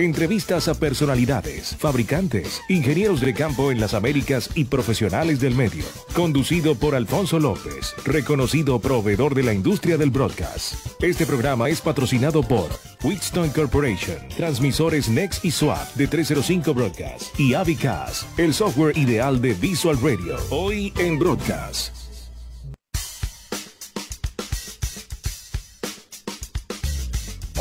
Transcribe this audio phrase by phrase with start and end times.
[0.00, 5.84] Entrevistas a personalidades, fabricantes, ingenieros de campo en las Américas y profesionales del medio.
[6.14, 10.74] Conducido por Alfonso López, reconocido proveedor de la industria del broadcast.
[11.02, 12.70] Este programa es patrocinado por
[13.04, 19.52] Wheatstone Corporation, transmisores Next y SWAT de 305 Broadcast y Avicas, el software ideal de
[19.52, 20.38] Visual Radio.
[20.48, 21.99] Hoy en Broadcast.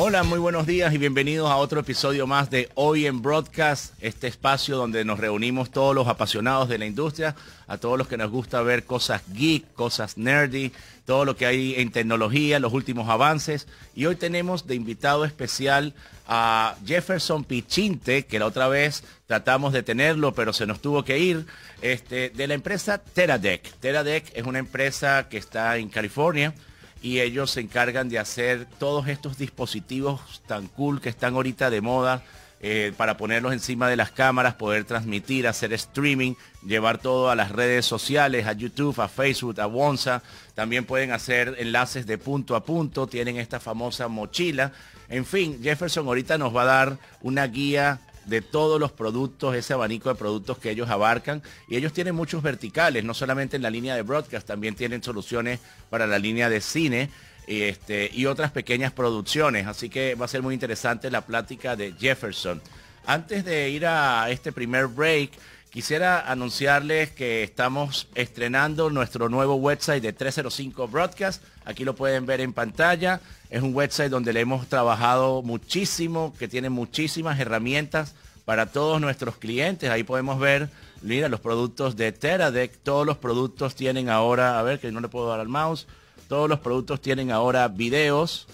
[0.01, 4.27] Hola, muy buenos días y bienvenidos a otro episodio más de Hoy en Broadcast, este
[4.27, 7.35] espacio donde nos reunimos todos los apasionados de la industria,
[7.67, 10.71] a todos los que nos gusta ver cosas geek, cosas nerdy,
[11.05, 13.67] todo lo que hay en tecnología, los últimos avances.
[13.93, 15.93] Y hoy tenemos de invitado especial
[16.29, 21.19] a Jefferson Pichinte, que la otra vez tratamos de tenerlo, pero se nos tuvo que
[21.19, 21.45] ir,
[21.81, 23.69] este, de la empresa Teradek.
[23.81, 26.53] Teradek es una empresa que está en California
[27.01, 31.81] y ellos se encargan de hacer todos estos dispositivos tan cool que están ahorita de
[31.81, 32.23] moda
[32.61, 36.33] eh, para ponerlos encima de las cámaras, poder transmitir, hacer streaming,
[36.65, 40.21] llevar todo a las redes sociales, a YouTube, a Facebook, a Wonsa.
[40.55, 44.73] También pueden hacer enlaces de punto a punto, tienen esta famosa mochila.
[45.07, 49.73] En fin, Jefferson ahorita nos va a dar una guía de todos los productos, ese
[49.73, 51.41] abanico de productos que ellos abarcan.
[51.67, 55.59] Y ellos tienen muchos verticales, no solamente en la línea de broadcast, también tienen soluciones
[55.89, 57.09] para la línea de cine.
[57.47, 59.65] Este, y otras pequeñas producciones.
[59.65, 62.61] Así que va a ser muy interesante la plática de Jefferson.
[63.07, 65.31] Antes de ir a este primer break,
[65.69, 71.43] quisiera anunciarles que estamos estrenando nuestro nuevo website de 305 Broadcast.
[71.65, 73.21] Aquí lo pueden ver en pantalla.
[73.49, 79.37] Es un website donde le hemos trabajado muchísimo, que tiene muchísimas herramientas para todos nuestros
[79.37, 79.89] clientes.
[79.89, 80.69] Ahí podemos ver,
[81.01, 82.77] mira, los productos de Teradek.
[82.81, 85.87] Todos los productos tienen ahora, a ver, que no le puedo dar al mouse.
[86.27, 88.47] Todos los productos tienen ahora videos.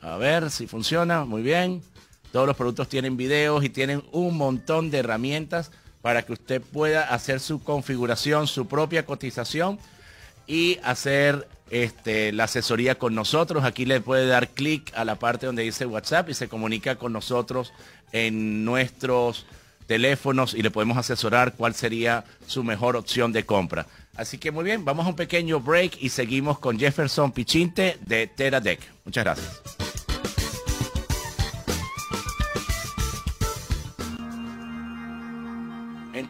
[0.00, 1.82] A ver si funciona, muy bien.
[2.32, 5.70] Todos los productos tienen videos y tienen un montón de herramientas
[6.02, 9.78] para que usted pueda hacer su configuración, su propia cotización
[10.46, 13.64] y hacer este, la asesoría con nosotros.
[13.64, 17.12] Aquí le puede dar clic a la parte donde dice WhatsApp y se comunica con
[17.12, 17.72] nosotros
[18.12, 19.46] en nuestros
[19.86, 23.86] teléfonos y le podemos asesorar cuál sería su mejor opción de compra.
[24.16, 28.26] Así que muy bien, vamos a un pequeño break y seguimos con Jefferson Pichinte de
[28.26, 28.80] Teradek.
[29.04, 29.81] Muchas gracias.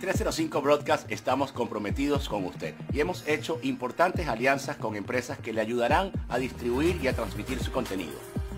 [0.03, 5.61] 305 Broadcast estamos comprometidos con usted y hemos hecho importantes alianzas con empresas que le
[5.61, 8.15] ayudarán a distribuir y a transmitir su contenido.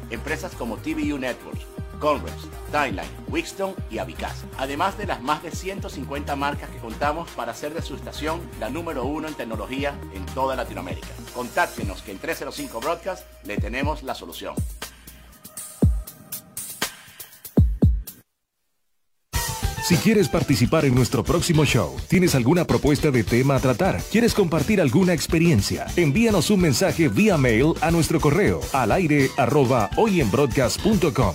[0.08, 1.66] Empresas como TVU Networks,
[2.00, 4.44] Converse, Timeline, Wixton y Avicaz.
[4.56, 8.70] Además de las más de 150 marcas que contamos para hacer de su estación la
[8.70, 11.08] número uno en tecnología en toda Latinoamérica.
[11.34, 14.54] Contáctenos que en 305 Broadcast le tenemos la solución.
[19.84, 24.32] Si quieres participar en nuestro próximo show, tienes alguna propuesta de tema a tratar, quieres
[24.32, 29.28] compartir alguna experiencia, envíanos un mensaje vía mail a nuestro correo al aire
[29.98, 31.34] hoyenbroadcast.com.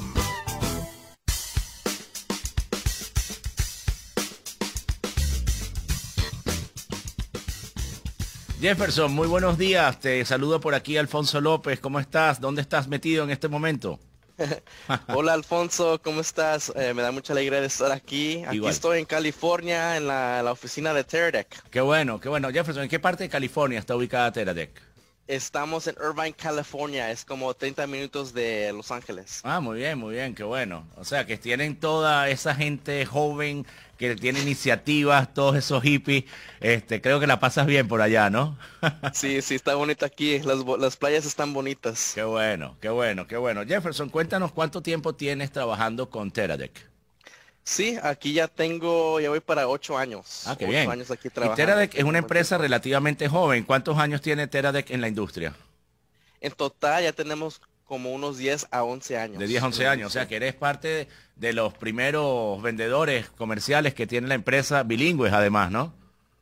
[8.60, 10.00] Jefferson, muy buenos días.
[10.00, 11.80] Te saludo por aquí Alfonso López.
[11.80, 12.42] ¿Cómo estás?
[12.42, 14.00] ¿Dónde estás metido en este momento?
[15.08, 16.72] Hola Alfonso, ¿cómo estás?
[16.76, 18.44] Eh, me da mucha alegría de estar aquí.
[18.46, 18.72] Aquí Igual.
[18.72, 21.70] estoy en California, en la, la oficina de Teradek.
[21.70, 22.50] Qué bueno, qué bueno.
[22.50, 24.82] Jefferson, ¿en qué parte de California está ubicada Teradek?
[25.28, 27.12] Estamos en Irvine, California.
[27.12, 29.42] Es como 30 minutos de Los Ángeles.
[29.44, 30.88] Ah, muy bien, muy bien, qué bueno.
[30.96, 33.68] O sea, que tienen toda esa gente joven
[34.00, 36.24] que tiene iniciativas, todos esos hippies.
[36.62, 38.58] Este, creo que la pasas bien por allá, ¿no?
[39.14, 40.40] Sí, sí, está bonito aquí.
[40.40, 42.14] Las, las playas están bonitas.
[42.16, 43.66] qué bueno, qué bueno, qué bueno.
[43.68, 46.90] Jefferson, cuéntanos cuánto tiempo tienes trabajando con Teradek.
[47.64, 50.44] Sí, aquí ya tengo, ya voy para ocho años.
[50.46, 50.90] Ah, qué ocho bien.
[50.90, 51.58] años aquí Y trabajando.
[51.58, 53.66] Teradek es una empresa relativamente joven.
[53.66, 55.54] ¿Cuántos años tiene Teradek en la industria?
[56.40, 59.40] En total ya tenemos como unos 10 a 11 años.
[59.40, 60.08] De 10 a 11 años.
[60.08, 61.08] O sea, que eres parte de
[61.40, 65.94] los primeros vendedores comerciales que tiene la empresa, bilingües además, ¿no?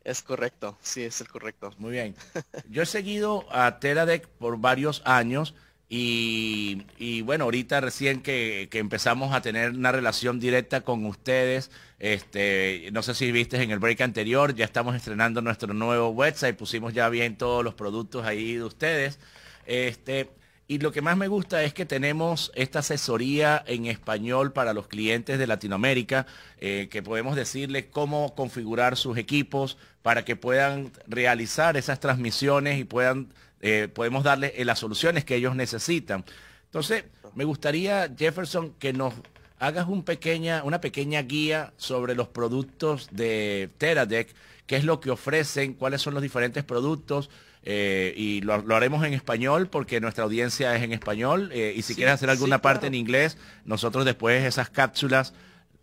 [0.04, 1.74] Es correcto, sí, es el correcto.
[1.78, 2.16] Muy bien.
[2.70, 5.54] Yo he seguido a Teradek por varios años
[5.90, 11.72] y, y bueno, ahorita recién que, que empezamos a tener una relación directa con ustedes,
[12.00, 16.58] este, no sé si viste en el break anterior, ya estamos estrenando nuestro nuevo website,
[16.58, 19.20] pusimos ya bien todos los productos ahí de ustedes.
[19.66, 20.30] Este,
[20.70, 24.88] y lo que más me gusta es que tenemos esta asesoría en español para los
[24.88, 26.26] clientes de Latinoamérica,
[26.60, 32.84] eh, que podemos decirles cómo configurar sus equipos para que puedan realizar esas transmisiones y
[32.84, 33.30] puedan,
[33.62, 36.26] eh, podemos darles eh, las soluciones que ellos necesitan.
[36.66, 39.14] Entonces, me gustaría, Jefferson, que nos
[39.60, 44.36] hagas una pequeña guía sobre los productos de Teradek,
[44.66, 47.30] qué es lo que ofrecen, cuáles son los diferentes productos,
[47.64, 51.50] eh, y lo, haremos en español porque nuestra audiencia es en español.
[51.54, 55.34] Eh, y si quieres hacer alguna parte en inglés, nosotros después esas cápsulas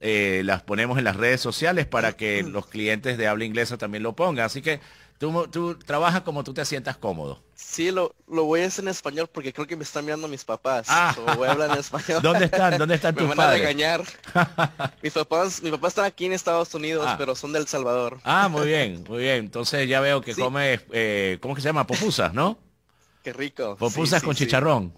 [0.00, 4.02] eh, las ponemos en las redes sociales para que los clientes de habla inglesa también
[4.02, 4.44] lo pongan.
[4.44, 4.80] Así que
[5.24, 7.40] tú, tú trabajas como tú te sientas cómodo.
[7.54, 10.44] Sí, lo, lo voy a hacer en español porque creo que me están mirando mis
[10.44, 10.86] papás.
[10.90, 11.14] Ah.
[11.36, 12.20] voy a hablar en español.
[12.22, 12.78] ¿Dónde están?
[12.78, 14.02] ¿Dónde están tus me van a regañar.
[15.02, 17.16] mis papás, mis papás están aquí en Estados Unidos, ah.
[17.16, 18.20] pero son del Salvador.
[18.24, 19.36] Ah, muy bien, muy bien.
[19.36, 21.86] Entonces ya veo que come, eh, ¿cómo que se llama?
[21.86, 22.58] Popusas, ¿no?
[23.22, 23.76] Qué rico.
[23.76, 24.92] Popusas con chicharrón.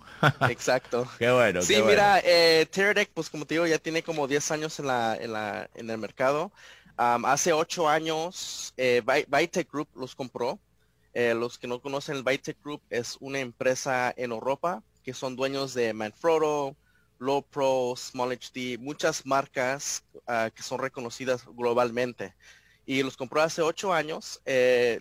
[0.49, 1.06] Exacto.
[1.19, 1.62] qué bueno.
[1.62, 2.67] Sí, mira, eh,
[3.14, 5.99] pues como te digo, ya tiene como 10 años en, la, en, la, en el
[5.99, 6.50] mercado.
[6.96, 9.02] Hace 8 años, eh,
[9.70, 10.58] Group los compró.
[11.12, 15.37] Eh, los que no conocen el Bytech Group es una empresa en Europa que son
[15.37, 16.76] dueños de Manfrotto,
[17.19, 22.34] Low Pro, Small HD, muchas marcas ah, que son reconocidas globalmente.
[22.84, 24.40] Y los compró hace 8 años.
[24.44, 25.00] Eh,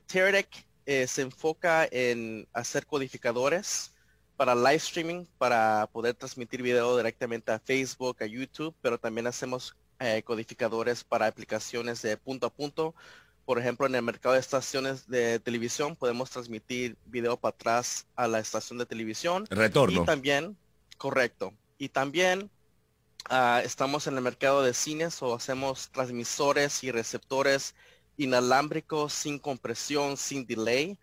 [0.86, 3.94] eh, se enfoca en hacer codificadores
[4.38, 9.76] para live streaming, para poder transmitir video directamente a Facebook, a YouTube, pero también hacemos
[10.00, 12.96] eh, codificadores para aplicaciones de punto a punto.
[13.46, 18.28] Por ejemplo, en el mercado de estaciones de televisión podemos transmitir video para atrás a
[18.28, 19.46] la estación de televisión.
[19.50, 20.02] Retorno.
[20.02, 20.58] Y también,
[20.98, 21.54] correcto.
[21.78, 22.50] Y también
[23.30, 27.76] ah, estamos en el mercado de cines o hacemos transmisores y receptores
[28.18, 30.98] inalámbricos sin compresión, sin delay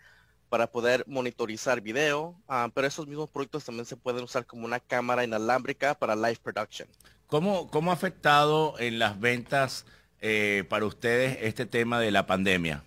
[0.48, 4.80] para poder monitorizar video, ah, pero esos mismos productos también se pueden usar como una
[4.80, 6.86] cámara inalámbrica para live production.
[7.32, 9.86] ¿Cómo, cómo ha afectado en las ventas
[10.20, 12.84] eh, para ustedes este tema de la pandemia?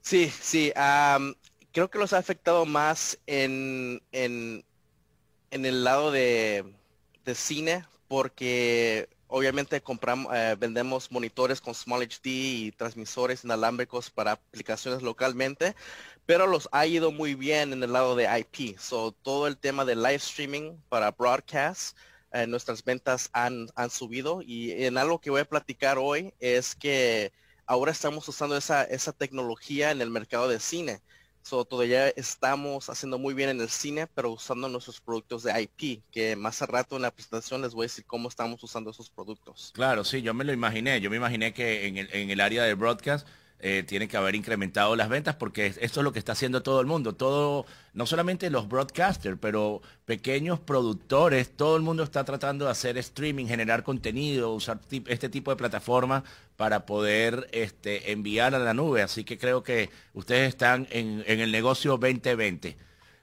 [0.00, 0.72] Sí, sí,
[1.72, 4.64] creo que los ha afectado más en, en,
[5.50, 6.64] en el lado de,
[7.26, 14.32] de cine, porque obviamente compramos, eh, vendemos monitores con Small HD y transmisores inalámbricos para
[14.32, 15.76] aplicaciones localmente,
[16.24, 18.78] pero los ha ido muy bien en el lado de IP.
[18.78, 21.94] So, todo el tema de live streaming para broadcast,
[22.42, 26.74] eh, nuestras ventas han, han subido y en algo que voy a platicar hoy es
[26.74, 27.32] que
[27.66, 31.00] ahora estamos usando esa, esa tecnología en el mercado de cine.
[31.42, 36.02] So, todavía estamos haciendo muy bien en el cine, pero usando nuestros productos de IP,
[36.10, 39.10] que más a rato en la presentación les voy a decir cómo estamos usando esos
[39.10, 39.70] productos.
[39.72, 41.00] Claro, sí, yo me lo imaginé.
[41.00, 43.28] Yo me imaginé que en el, en el área de broadcast
[43.68, 46.80] eh, tiene que haber incrementado las ventas porque esto es lo que está haciendo todo
[46.80, 47.16] el mundo.
[47.16, 52.96] Todo, no solamente los broadcasters, pero pequeños productores, todo el mundo está tratando de hacer
[52.96, 54.78] streaming, generar contenido, usar
[55.08, 56.22] este tipo de plataformas
[56.56, 59.02] para poder este, enviar a la nube.
[59.02, 62.76] Así que creo que ustedes están en, el negocio 2020.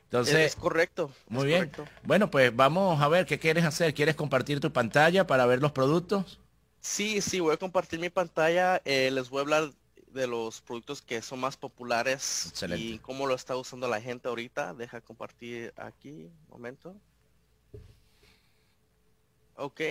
[0.04, 1.10] Entonces, es correcto.
[1.30, 1.72] Muy bien.
[2.04, 3.94] Bueno, pues vamos a ver qué quieres hacer.
[3.94, 6.38] ¿Quieres compartir tu pantalla para ver los productos?
[6.82, 8.82] Sí, sí, voy a compartir mi pantalla.
[8.84, 9.72] Eh, les voy a hablar
[10.14, 14.74] de los productos que son más populares y cómo lo está usando la gente ahorita.
[14.74, 16.96] Deja compartir aquí, un momento.
[19.56, 19.82] Ok,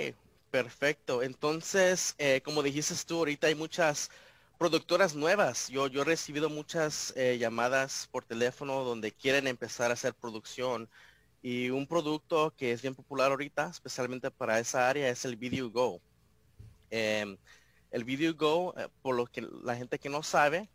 [0.51, 1.23] perfecto.
[1.23, 4.11] Entonces, eh, como dijiste tú, ahorita hay muchas
[4.59, 5.69] productoras nuevas.
[5.69, 10.89] Yo, yo he recibido muchas eh, llamadas por teléfono donde quieren empezar a hacer producción.
[11.43, 15.69] Y un producto que es bien popular ahorita, especialmente para esa área, es el Video
[15.71, 16.01] Go.
[16.91, 17.37] Em,
[17.93, 20.69] el Video Go, eh, por lo que la gente que no sabe,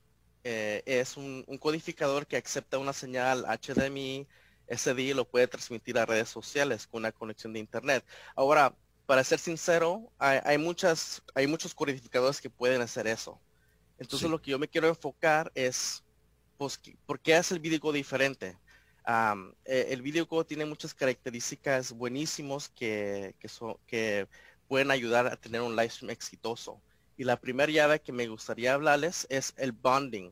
[0.43, 4.27] eh, es un, codificador que acepta una señal HDMI,
[4.67, 8.05] SD y lo puede transmitir a redes sociales con una conexión de internet.
[8.36, 13.39] Ahora, para ser sincero, hay, muchas, hay muchos codificadores que pueden hacer eso.
[13.97, 16.03] Entonces lo que yo me quiero enfocar es,
[16.57, 18.57] pues, ¿por qué es el Video Go diferente?
[19.65, 24.27] Eh, el Video Go tiene muchas características buenísimos que, son, que
[24.67, 26.81] pueden ayudar a tener un live stream exitoso.
[27.17, 30.31] Y la primera llave que me gustaría hablarles es el bonding.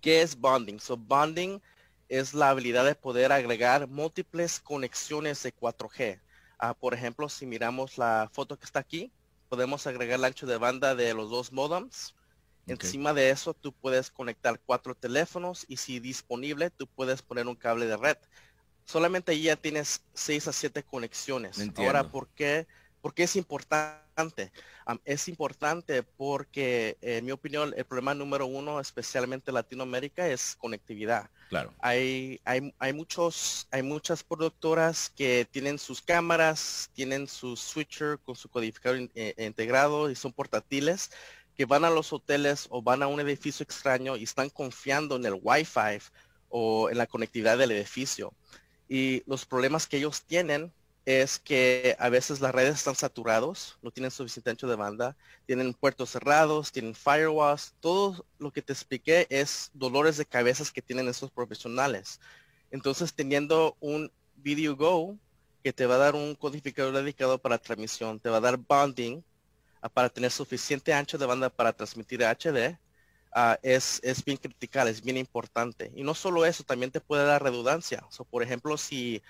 [0.00, 0.78] ¿Qué es bonding?
[0.78, 1.60] So bonding
[2.08, 6.20] es la habilidad de poder agregar múltiples conexiones de 4G.
[6.58, 9.12] Ah, por ejemplo, si miramos la foto que está aquí,
[9.48, 12.14] podemos agregar el ancho de banda de los dos modems.
[12.66, 17.56] Encima de eso, tú puedes conectar cuatro teléfonos y si disponible, tú puedes poner un
[17.56, 18.16] cable de red.
[18.84, 21.58] Solamente ahí ya tienes seis a siete conexiones.
[21.76, 22.68] Ahora, ¿por qué?
[23.00, 24.09] Porque es importante.
[25.04, 31.30] Es importante porque, en mi opinión, el problema número uno, especialmente en Latinoamérica, es conectividad.
[31.48, 31.72] Claro.
[31.80, 38.36] Hay, hay, hay, muchos, hay muchas productoras que tienen sus cámaras, tienen su switcher con
[38.36, 41.10] su codificador eh, integrado y son portátiles
[41.56, 45.26] que van a los hoteles o van a un edificio extraño y están confiando en
[45.26, 45.98] el Wi-Fi
[46.48, 48.32] o en la conectividad del edificio.
[48.88, 50.72] Y los problemas que ellos tienen
[51.04, 55.16] es que a veces las redes están saturados, no tienen suficiente ancho de banda,
[55.46, 60.82] tienen puertos cerrados, tienen firewalls, todo lo que te expliqué es dolores de cabezas que
[60.82, 62.20] tienen esos profesionales.
[62.70, 65.18] Entonces, teniendo un Video Go
[65.62, 69.22] que te va a dar un codificador dedicado para transmisión, te va a dar bonding
[69.82, 72.78] ah, para tener suficiente ancho de banda para transmitir HD,
[73.32, 75.92] ah, es, es bien critical, es bien importante.
[75.94, 78.04] Y no solo eso, también te puede dar redundancia.
[78.10, 79.22] So, por ejemplo, si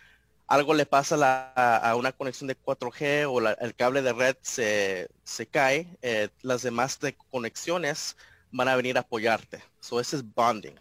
[0.51, 5.09] algo le pasa a, una conexión de 4G o el cable de red se,
[5.49, 6.99] cae, eh, las demás
[7.31, 8.17] conexiones
[8.51, 9.63] van a venir a apoyarte.
[9.79, 10.75] So, ese es bonding.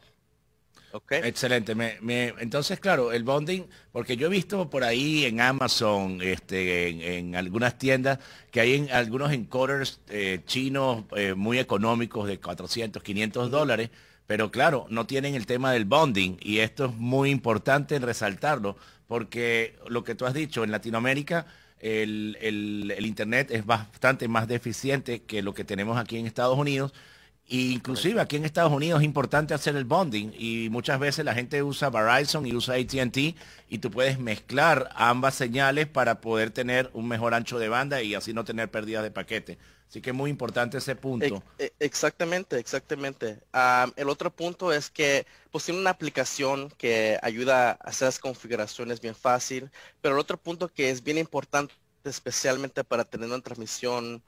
[0.92, 1.22] Okay.
[1.24, 1.76] Excelente.
[2.40, 7.78] entonces, claro, el bonding, porque yo he visto por ahí en Amazon, este, en, algunas
[7.78, 8.18] tiendas,
[8.50, 13.92] que hay en, algunos encoders eh, chinos eh, muy económicos de 400, 500 dólares,
[14.26, 18.76] pero claro, no tienen el tema del bonding y esto es muy importante resaltarlo,
[19.10, 21.48] porque lo que tú has dicho, en Latinoamérica
[21.82, 26.94] el, el Internet es bastante más deficiente que lo que tenemos aquí en Estados Unidos
[27.50, 31.64] inclusive aquí en Estados Unidos es importante hacer el bonding y muchas veces la gente
[31.64, 33.18] usa Verizon y usa ATT
[33.70, 38.14] y tú puedes mezclar ambas señales para poder tener un mejor ancho de banda y
[38.14, 39.58] así no tener pérdidas de paquete.
[39.90, 41.44] Así que es muy importante ese punto.
[41.58, 43.40] E, exactamente, exactamente.
[43.96, 49.02] el otro punto es que pues tiene una aplicación que ayuda a hacer las configuraciones
[49.02, 54.22] bien fácil, pero el otro punto que es bien importante especialmente para tener una transmisión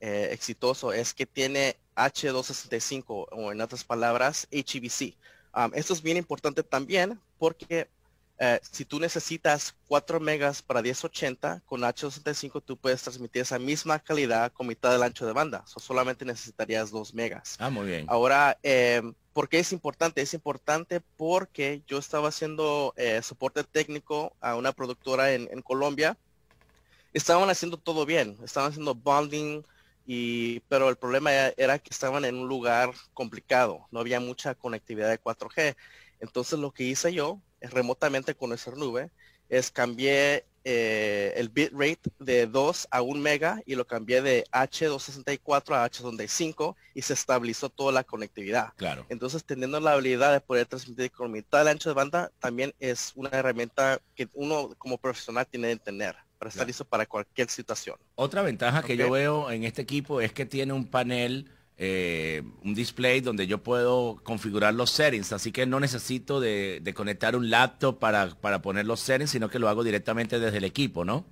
[0.00, 5.14] eh, exitoso es que tiene H265 o en otras palabras HEVC.
[5.74, 7.86] esto es bien importante también porque
[8.44, 14.00] eh, si tú necesitas 4 megas para 1080 con H265 tú puedes transmitir esa misma
[14.00, 15.62] calidad con mitad del ancho de banda.
[15.64, 17.54] solamente necesitarías 2 megas.
[17.60, 18.06] Ah, muy bien.
[18.08, 20.22] Ahora, em, ¿por qué es importante?
[20.22, 26.18] Es importante porque yo estaba haciendo eh, soporte técnico a una productora en, en Colombia.
[27.12, 28.36] Estaban haciendo todo bien.
[28.42, 29.62] Estaban haciendo bonding,
[30.04, 35.10] y, pero el problema era que estaban en un lugar complicado, no había mucha conectividad
[35.10, 35.76] de 4G.
[36.18, 37.40] Entonces lo que hice yo
[37.70, 39.10] remotamente con nuestra nube
[39.48, 45.74] es cambié eh, el bitrate de 2 a 1 mega y lo cambié de H264
[45.74, 48.72] a H265 y se estabilizó toda la conectividad.
[48.76, 49.04] Claro.
[49.08, 53.12] Entonces teniendo la habilidad de poder transmitir con mitad del ancho de banda también es
[53.16, 57.96] una herramienta que uno como profesional tiene que tener para estar listo para cualquier situación.
[58.14, 61.50] Otra ventaja que yo veo en este equipo es que tiene un panel,
[61.84, 67.34] eh, un display donde yo puedo configurar los settings, así que no necesito de, conectar
[67.34, 71.04] un laptop para, para poner los settings, sino que lo hago directamente desde el equipo,
[71.04, 71.24] ¿no?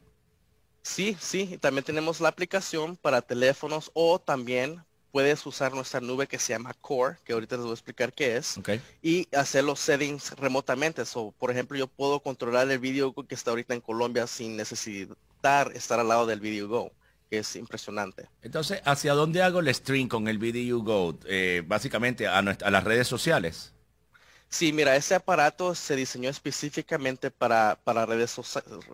[0.82, 6.40] Sí, sí, también tenemos la aplicación para teléfonos o también puedes usar nuestra nube que
[6.40, 8.58] se llama Core, que ahorita les voy a explicar qué es,
[9.02, 11.04] y hacer los settings remotamente.
[11.04, 15.70] So, por ejemplo, yo puedo controlar el video que está ahorita en Colombia sin necesitar
[15.74, 16.90] estar al lado del Video Go,
[17.38, 18.28] es impresionante.
[18.42, 21.18] Entonces, ¿hacia dónde hago el stream con el Video Go?
[21.26, 23.72] Eh, básicamente a, a las redes sociales.
[24.48, 28.34] Sí, mira, ese aparato se diseñó específicamente para, para redes,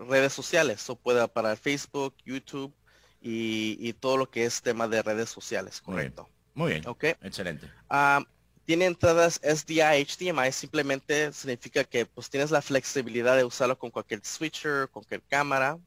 [0.07, 2.71] redes sociales, o puede para Facebook, YouTube,
[3.19, 6.29] y, todo lo que es tema de redes sociales, correcto.
[6.53, 6.87] Muy bien.
[6.87, 7.03] Ok.
[7.21, 7.69] Excelente.
[7.89, 8.23] Ah,
[8.65, 14.23] tiene entradas SDI, HDMI, simplemente significa que pues tienes la flexibilidad de usarlo con cualquier
[14.23, 15.77] switcher, con cualquier cámara.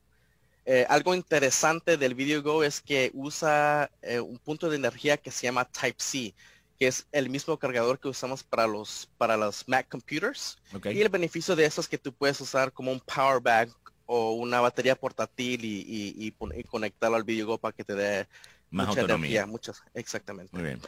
[0.67, 5.31] Eh, algo interesante del Video Go es que usa eh, un punto de energía que
[5.31, 6.35] se llama Type-C,
[6.79, 10.59] que es el mismo cargador que usamos para los, para los Mac computers.
[10.85, 13.71] Y el beneficio de eso es que tú puedes usar como un power bank
[14.07, 18.29] o una batería portátil y, y, conectarlo al video para que te dé
[18.71, 19.47] más mucha autonomía.
[19.47, 20.57] muchas, exactamente.
[20.57, 20.81] Muy bien.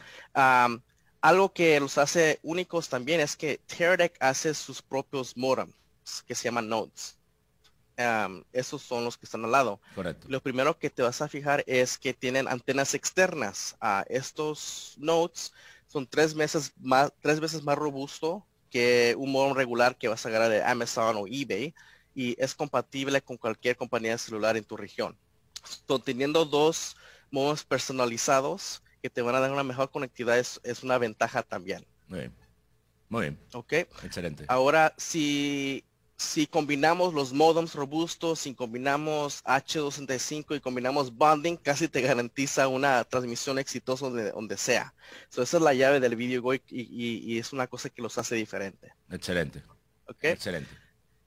[1.21, 5.73] algo que los hace únicos también es que Teradek hace sus propios modems
[6.27, 7.17] que se llaman nodes.
[8.51, 9.81] Esos son los que están al lado.
[9.95, 10.27] Correcto.
[10.29, 13.75] Lo primero que te vas a fijar es que tienen antenas externas.
[13.79, 15.53] a estos nodes
[15.87, 20.29] son tres veces más, tres veces más robusto que un modem regular que vas a
[20.29, 21.73] agarrar de Amazon o eBay
[22.15, 25.17] y es compatible con cualquier compañía celular en tu región.
[26.03, 26.95] teniendo dos
[27.29, 31.85] modos personalizados que te van a dar una mejor conectividad es, una ventaja también.
[32.07, 32.35] Muy bien.
[33.09, 33.39] Muy bien.
[33.53, 33.73] Ok.
[34.03, 34.45] Excelente.
[34.47, 35.85] Ahora, si,
[36.17, 43.03] si combinamos los modems robustos, si combinamos H265 y combinamos bonding, casi te garantiza una
[43.03, 44.93] transmisión exitosa donde, donde sea.
[45.31, 48.35] esa es la llave del video y, y, y, es una cosa que los hace
[48.35, 48.93] diferente.
[49.09, 49.63] Excelente.
[50.07, 50.23] Ok.
[50.25, 50.69] Excelente.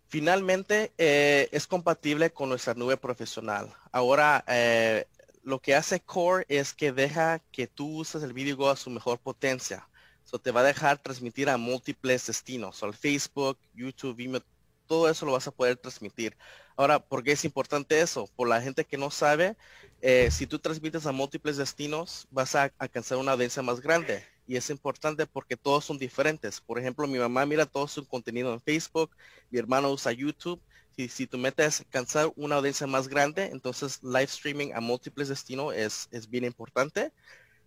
[0.08, 3.72] Finalmente, eh, es compatible con nuestra nube profesional.
[3.90, 5.06] Ahora, eh,
[5.42, 9.18] lo que hace Core es que deja que tú uses el Video a su mejor
[9.18, 9.88] potencia.
[10.24, 14.42] So, te va a dejar transmitir a múltiples destinos, al Facebook, YouTube, Vimeo,
[14.86, 16.36] todo eso lo vas a poder transmitir.
[16.76, 18.28] Ahora, ¿por qué es importante eso?
[18.36, 19.56] Por la gente que no sabe,
[20.02, 24.24] eh, si tú transmites a múltiples destinos, vas a alcanzar una audiencia más grande.
[24.46, 26.60] Y es importante porque todos son diferentes.
[26.60, 29.10] Por ejemplo, mi mamá mira todo su contenido en Facebook,
[29.50, 30.60] mi hermano usa YouTube.
[30.96, 35.74] Si, si tú metes alcanzar una audiencia más grande, entonces live streaming a múltiples destinos
[35.74, 37.12] es, es bien importante.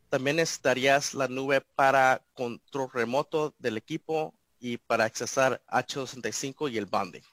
[0.10, 6.86] También necesitarías la nube para control remoto del equipo y para accesar H265 y el
[6.86, 7.24] bonding.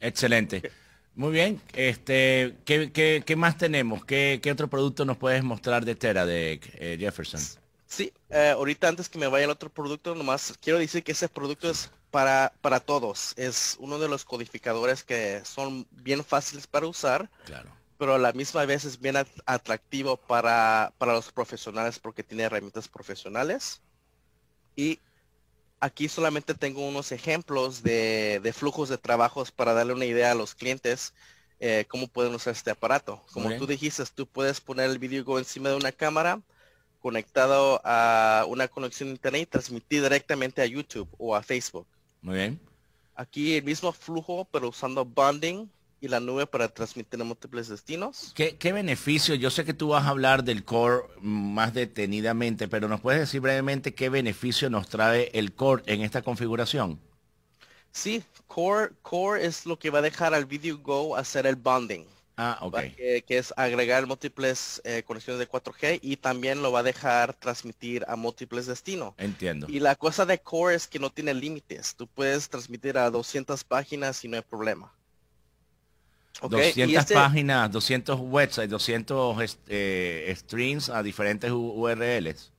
[0.00, 0.70] Excelente.
[1.14, 1.60] Muy bien.
[1.72, 4.04] Este, ¿qué, más tenemos?
[4.04, 7.40] ¿Qué, otro producto nos puedes mostrar de Tera, de eh, Jefferson?
[7.86, 11.28] Sí, eh, ahorita antes que me vaya el otro producto, nomás quiero decir que ese
[11.28, 13.32] producto es para, para todos.
[13.36, 17.30] Es uno de los codificadores que son bien fáciles para usar.
[17.44, 17.70] Claro.
[17.96, 22.88] Pero a la misma vez es bien atractivo para, para los profesionales porque tiene herramientas
[22.88, 23.80] profesionales.
[24.76, 24.98] Y
[25.80, 30.54] aquí solamente tengo unos ejemplos de, flujos de trabajos para darle una idea a los
[30.54, 31.14] clientes
[31.60, 33.22] eh, cómo pueden usar este aparato.
[33.32, 36.40] Como tú dijiste, tú puedes poner el video encima de una cámara
[37.00, 41.86] conectado a una conexión a internet y transmitir directamente a YouTube o a Facebook.
[42.22, 42.60] Muy bien.
[43.14, 45.68] Aquí el mismo flujo, pero usando bonding
[46.00, 48.32] y la nube para transmitir a múltiples destinos.
[48.34, 49.34] ¿Qué, ¿Qué, beneficio?
[49.34, 53.40] Yo sé que tú vas a hablar del core más detenidamente, pero ¿nos puedes decir
[53.40, 57.00] brevemente qué beneficio nos trae el core en esta configuración?
[57.90, 62.04] Sí, core, core es lo que va a dejar al Video Go hacer el bonding.
[62.36, 62.78] Ah, ok.
[62.96, 68.04] Que, es agregar múltiples eh, conexiones de 4G y también lo va a dejar transmitir
[68.08, 69.14] a múltiples destinos.
[69.18, 69.68] Entiendo.
[69.70, 71.94] Y la cosa de Core es que no tiene límites.
[71.94, 74.92] Tú puedes transmitir a 200 páginas y no hay problema.
[76.40, 82.52] 200 este páginas, 200 websites, 200 este, streams a diferentes URLs.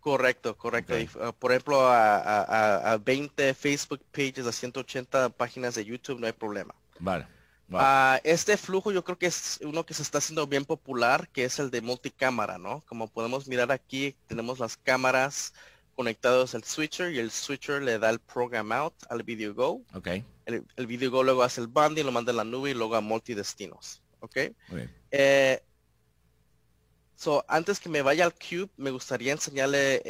[0.00, 0.94] Correcto, correcto.
[0.94, 6.74] Uh, por ejemplo, a, 20 Facebook pages, a 180 páginas de YouTube, no hay problema.
[6.98, 7.26] Vale.
[7.70, 11.44] Uh, este flujo yo creo que es uno que se está haciendo bien popular, que
[11.44, 12.82] es el de multicámara, ¿no?
[12.86, 15.54] Como podemos mirar aquí, tenemos las cámaras
[15.94, 19.82] conectados al switcher y el switcher le da el program out al video go.
[19.94, 22.74] Okay el, el video go luego hace el bundle, lo manda a la nube y
[22.74, 24.02] luego a multidestinos.
[24.20, 24.36] ¿Ok?
[25.10, 25.60] Eh,
[27.16, 30.02] so, antes que me vaya al Cube, me gustaría enseñarle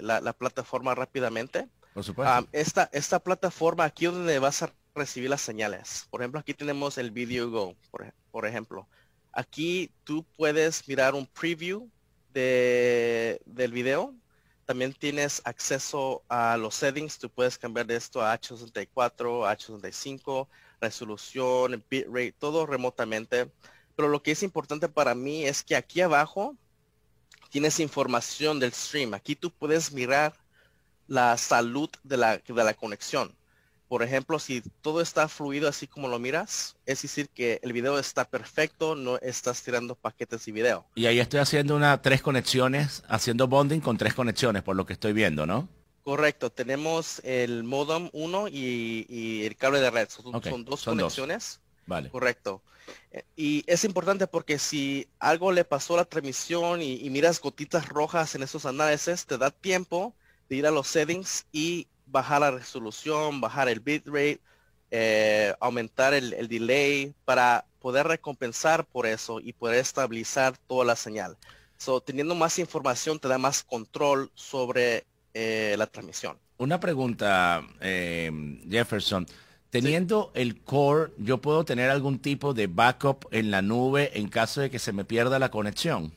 [0.00, 1.68] la, plataforma rápidamente.
[1.94, 2.38] Por supuesto.
[2.38, 6.06] Um, esta, esta plataforma aquí es donde vas a recibir las señales.
[6.10, 8.88] Por ejemplo, aquí tenemos el Video Go, por, por ejemplo.
[9.32, 11.88] Aquí tú puedes mirar un preview
[12.32, 14.14] de, del video
[14.72, 17.18] también tienes acceso a los settings.
[17.18, 20.48] Tú puedes cambiar de esto a H64, H65,
[20.80, 23.52] resolución, bitrate, todo remotamente.
[23.94, 26.56] Pero lo que es importante para mí es que aquí abajo
[27.50, 29.12] tienes información del stream.
[29.12, 30.32] Aquí tú puedes mirar
[31.06, 33.36] la salud de la, de la conexión.
[33.92, 37.98] Por ejemplo, si todo está fluido así como lo miras, es decir que el video
[37.98, 40.86] está perfecto, no estás tirando paquetes y video.
[40.94, 44.94] Y ahí estoy haciendo una tres conexiones, haciendo bonding con tres conexiones, por lo que
[44.94, 45.68] estoy viendo, ¿no?
[46.04, 50.08] Correcto, tenemos el modem 1 y, el cable de red.
[50.08, 51.60] Son, dos conexiones.
[51.84, 52.08] Vale.
[52.08, 52.62] Correcto.
[53.10, 57.42] Eh, y es importante porque si algo le pasó a la transmisión y, y miras
[57.42, 60.14] gotitas rojas en esos análisis, te da tiempo
[60.48, 64.40] de ir a los settings y bajar la resolución, bajar el bitrate,
[64.90, 71.36] eh, aumentar el, delay para poder recompensar por eso y poder estabilizar toda la señal.
[71.78, 76.38] So, teniendo más información te da más control sobre eh, la transmisión.
[76.58, 78.30] Una pregunta, eh,
[78.70, 79.26] Jefferson.
[79.70, 84.60] Teniendo el core, ¿yo puedo tener algún tipo de backup en la nube en caso
[84.60, 86.12] de que se me pierda la conexión?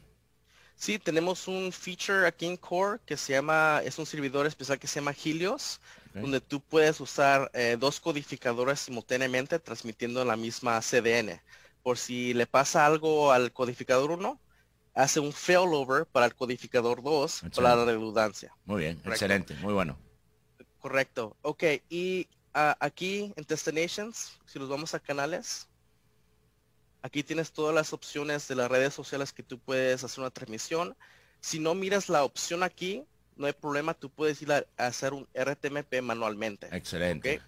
[0.76, 4.88] Sí, tenemos un feature aquí en Core que se llama, es un servidor especial que
[4.88, 5.80] se llama Helios,
[6.14, 11.42] donde tú puedes usar eh, dos codificadores simultáneamente transmitiendo la misma CDN.
[11.84, 14.40] Por si le pasa algo al codificador 1,
[14.94, 18.56] hace un failover para el codificador 2 para la redundancia.
[18.66, 19.98] Muy bien, excelente, muy bueno.
[20.80, 21.36] Correcto.
[21.42, 25.68] Ok, y ah, aquí en Destinations, si nos vamos a canales,
[27.06, 30.98] Aquí tienes todas las opciones de las redes sociales que tú puedes hacer una transmisión.
[31.40, 35.28] Si no miras la opción aquí, no hay problema, tú puedes ir a, hacer un
[35.36, 36.68] RTMP manualmente.
[36.76, 37.44] Excelente.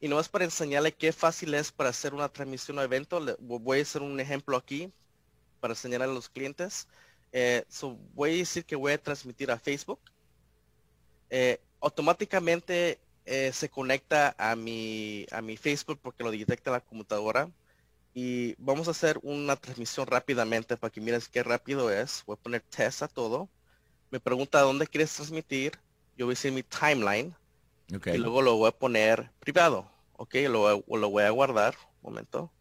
[0.00, 3.20] y no es para enseñarle qué fácil es para hacer una transmisión o evento.
[3.40, 4.90] voy a hacer un ejemplo aquí
[5.60, 6.88] para enseñar a los clientes.
[7.32, 7.66] Eh,
[8.14, 10.00] voy a decir que voy a transmitir a Facebook.
[11.28, 17.50] Eh, automáticamente eh, se conecta a mi, a mi Facebook porque lo detecta la computadora
[18.14, 22.22] y vamos a hacer una transmisión rápidamente para que mires qué rápido es.
[22.26, 23.48] Voy a poner test a todo.
[24.10, 25.72] Me pregunta dónde quieres transmitir.
[26.16, 27.34] Yo voy a decir mi timeline.
[27.88, 29.90] Y luego lo voy a poner privado.
[30.16, 31.74] Ok, lo, lo voy a guardar.
[32.02, 32.52] Un momento.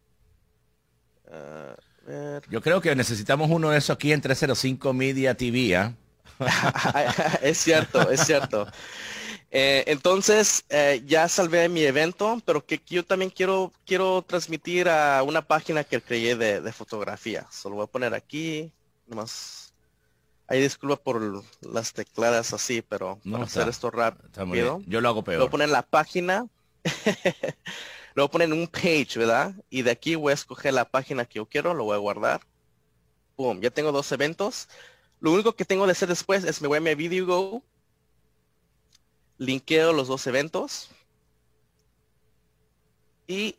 [2.50, 5.76] Yo creo que necesitamos uno de esos aquí en 305 Media TV.
[5.78, 5.94] ¿ah?
[7.44, 8.68] es cierto, es cierto.
[9.56, 15.22] Eh, entonces, eh, ya salvé mi evento, pero que yo también quiero, quiero transmitir a
[15.22, 17.46] una página que creé de, fotografía.
[17.52, 18.74] Solo voy a poner aquí,
[19.06, 19.72] nomás.
[20.48, 24.82] Ahí disculpa por las tecladas así, pero no, para hacer esto rápido.
[24.88, 25.38] Yo lo hago peor.
[25.38, 26.48] Lo voy a poner en la página.
[28.16, 29.54] lo voy a poner en un page, ¿verdad?
[29.70, 32.42] Y de aquí voy a escoger la página que yo quiero, lo voy a guardar.
[33.38, 34.68] Boom, ya tengo dos eventos.
[35.20, 37.64] Lo único que tengo de hacer después es me voy a mi video
[39.38, 40.90] linkeo los dos eventos
[43.28, 43.56] y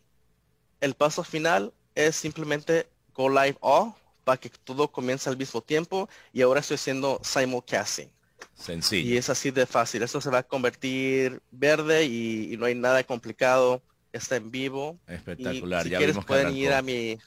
[0.80, 6.08] el paso final es simplemente go live all para que todo comience al mismo tiempo
[6.32, 8.10] y ahora estoy haciendo simulcasting.
[8.54, 9.08] Sencillo.
[9.08, 10.02] Y es así de fácil.
[10.02, 13.82] Esto se va a convertir verde y, no hay nada complicado.
[14.12, 14.98] Está en vivo.
[15.06, 15.82] Espectacular.
[15.82, 17.18] si quieres pueden ir a mi...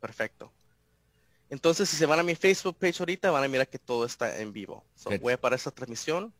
[0.00, 0.52] Perfecto.
[1.48, 4.38] Entonces, si se van a mi Facebook page ahorita, van a mirar que todo está
[4.40, 4.84] en vivo.
[5.20, 6.32] voy a parar esta transmisión.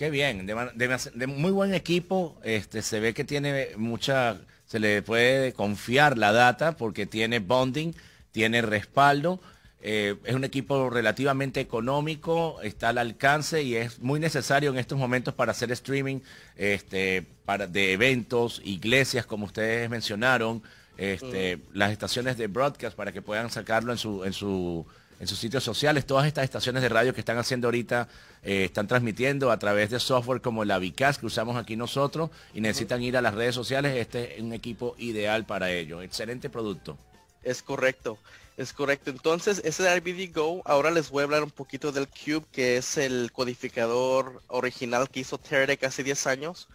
[0.00, 2.40] Qué bien, de, muy buen equipo.
[2.42, 7.92] Este, se ve que tiene mucha, se le puede confiar la data porque tiene bonding,
[8.32, 9.40] tiene respaldo.
[9.82, 14.98] Eh, es un equipo relativamente económico, está al alcance y es muy necesario en estos
[14.98, 16.20] momentos para hacer streaming
[16.56, 20.62] este, para, de eventos, iglesias, como ustedes mencionaron,
[20.96, 21.60] este, mm.
[21.74, 24.86] las estaciones de broadcast para que puedan sacarlo en su, en su
[25.20, 26.06] en sus sitios sociales.
[26.06, 28.08] Todas estas estaciones de radio que están haciendo ahorita
[28.42, 32.60] eh, están transmitiendo a través de software como la Vicas que usamos aquí nosotros y
[32.60, 33.96] necesitan ir a las redes sociales.
[33.96, 36.02] Este es un equipo ideal para ello.
[36.02, 36.96] Excelente producto.
[37.42, 38.18] Es correcto.
[38.56, 39.10] Es correcto.
[39.10, 42.96] Entonces, ese RBD Go, ahora les voy a hablar un poquito del Cube, que es
[42.96, 46.68] el codificador original que hizo Teradek hace 10 años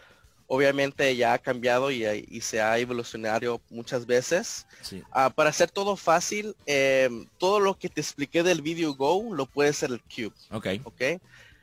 [0.48, 4.66] obviamente ya ha cambiado y, se ha evolucionado muchas veces.
[5.12, 9.46] Ah, para hacer todo fácil, em, todo lo que te expliqué del video Go lo
[9.46, 10.36] puede hacer el Cube.
[10.52, 10.82] Okay.
[10.84, 11.20] Okay.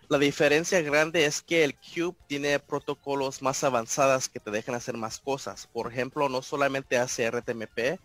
[0.09, 4.97] La diferencia grande es que el Cube tiene protocolos más avanzados que te dejan hacer
[4.97, 5.69] más cosas.
[5.73, 7.99] Por ejemplo, no solamente hace RTMP,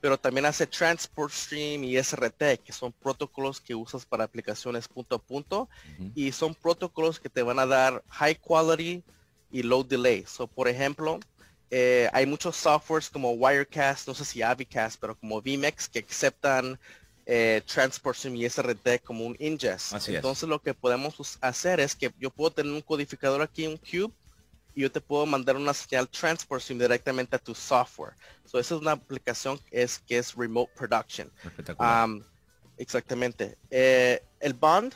[0.00, 5.16] pero también hace Transport Stream y SRT, que son protocolos que usas para aplicaciones punto
[5.16, 5.68] a punto.
[6.14, 9.02] Y son protocolos que te van a dar high quality,
[9.50, 10.24] y low delay.
[10.26, 11.20] So, por ejemplo,
[11.70, 16.78] eh, hay muchos softwares como Wirecast, no sé si Avicast, pero como VMX que aceptan
[17.26, 17.62] eh,
[18.34, 20.08] y SRT como un ingest.
[20.08, 24.12] Entonces lo que podemos hacer es que yo puedo tener un codificador aquí, un cube,
[24.74, 28.14] y yo te puedo mandar una señal Transport directamente a tu software.
[28.44, 31.30] So, esa es una aplicación que es, que es Remote Production.
[31.78, 32.22] Um,
[32.76, 33.56] exactamente.
[33.70, 34.94] Eh, el Bond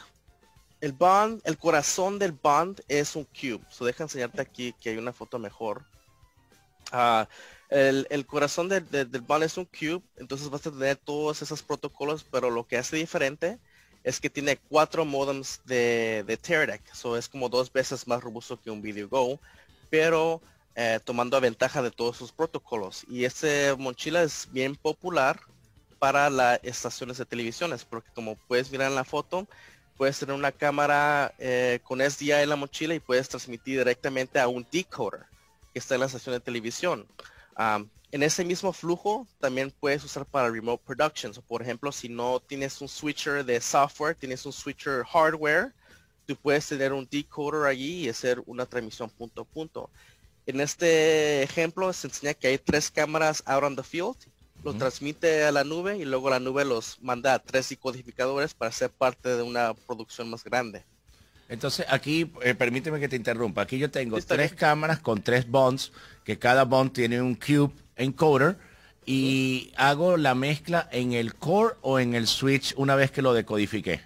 [0.85, 3.65] el bond, el corazón del bond es un cube.
[3.71, 5.83] So deja enseñarte aquí que hay una foto mejor.
[6.93, 7.27] Ah,
[7.71, 12.51] el, corazón del bond es un cube, entonces vas a tener todos esos protocolos, pero
[12.51, 13.59] lo que hace diferente
[14.03, 16.95] es que tiene cuatro modems de, de Teradek.
[16.95, 19.41] So es como dos veces más robusto que un Video Go,
[19.89, 20.43] pero
[20.75, 23.07] eh, tomando ventaja de todos sus protocolos.
[23.09, 25.41] Y este mochila es bien popular
[25.99, 29.49] para las estaciones de televisiones, porque como puedes mirar en la foto,
[29.97, 34.49] puedes tener una cámara eh, con SDI en la mochila y puedes transmitir directamente a
[34.49, 35.27] un decoder
[35.73, 37.07] que está en la estación de televisión.
[38.13, 41.39] en ese mismo flujo también puedes usar para remote productions.
[41.41, 45.73] por ejemplo, si no tienes un switcher de software, tienes un switcher hardware,
[46.27, 49.91] tú puedes tener un decoder allí y hacer una transmisión punto a punto.
[50.47, 54.17] En este ejemplo se enseña que hay tres cámaras out on the field
[54.65, 58.73] lo transmite a la nube y luego la nube los manda a tres decodificadores para
[58.73, 60.85] ser parte de una producción más grande.
[61.51, 65.93] Entonces aquí, eh, permíteme que te interrumpa, aquí yo tengo tres cámaras con tres bonds,
[66.25, 68.57] que cada bond tiene un cube encoder
[69.05, 73.35] y hago la mezcla en el core o en el switch una vez que lo
[73.35, 74.01] decodifique.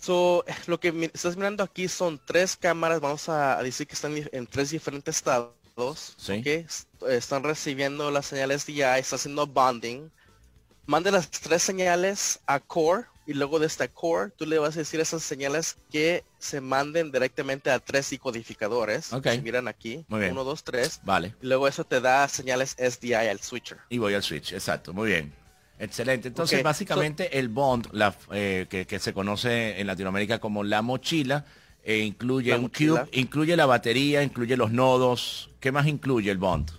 [0.00, 4.46] So, lo que estás mirando aquí son tres cámaras, vamos a decir que están en
[4.48, 5.61] tres diferentes estados
[6.42, 6.66] que
[7.08, 10.10] están recibiendo las señales DI, está haciendo bonding.
[10.86, 14.80] Mande las tres señales a core y luego de esta core tú le vas a
[14.80, 19.12] decir esas señales que se manden directamente a tres decodificadores.
[19.12, 19.40] Okay.
[19.40, 21.00] miran aquí, uno, dos, tres.
[21.04, 21.34] Vale.
[21.40, 23.78] Y luego eso te da señales SDI al switcher.
[23.88, 25.32] Y voy al switch, exacto, muy bien.
[25.78, 26.28] Excelente.
[26.28, 31.44] Entonces, básicamente el bond, la, eh, que, que, se conoce en Latinoamérica como la mochila,
[31.84, 35.50] e incluye un cube, incluye la batería, incluye los nodos.
[35.60, 36.70] ¿Qué más incluye el bond?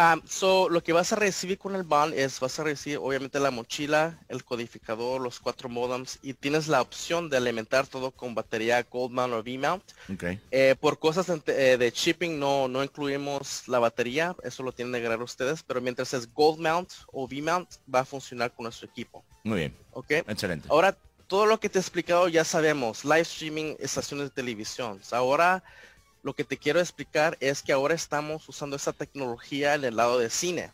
[0.00, 3.38] Um, so, lo que vas a recibir con el bond es, vas a recibir obviamente
[3.38, 8.34] la mochila, el codificador, los cuatro modems y tienes la opción de alimentar todo con
[8.34, 9.82] batería Gold Mount o V-Mount.
[10.14, 10.40] Okay.
[10.52, 14.92] Eh, por cosas de, eh, de, shipping no, no incluimos la batería, eso lo tienen
[14.92, 18.88] que agregar ustedes, pero mientras es Gold Mount o V-Mount va a funcionar con nuestro
[18.88, 19.24] equipo.
[19.44, 19.76] Muy bien.
[19.92, 20.12] Ok.
[20.28, 20.68] Excelente.
[20.70, 20.96] Ahora,
[21.30, 25.00] todo lo que te he explicado ya sabemos, live streaming, estaciones de televisión.
[25.12, 25.62] Ahora
[26.24, 30.18] lo que te quiero explicar es que ahora estamos usando esa tecnología en el lado
[30.18, 30.72] de cine.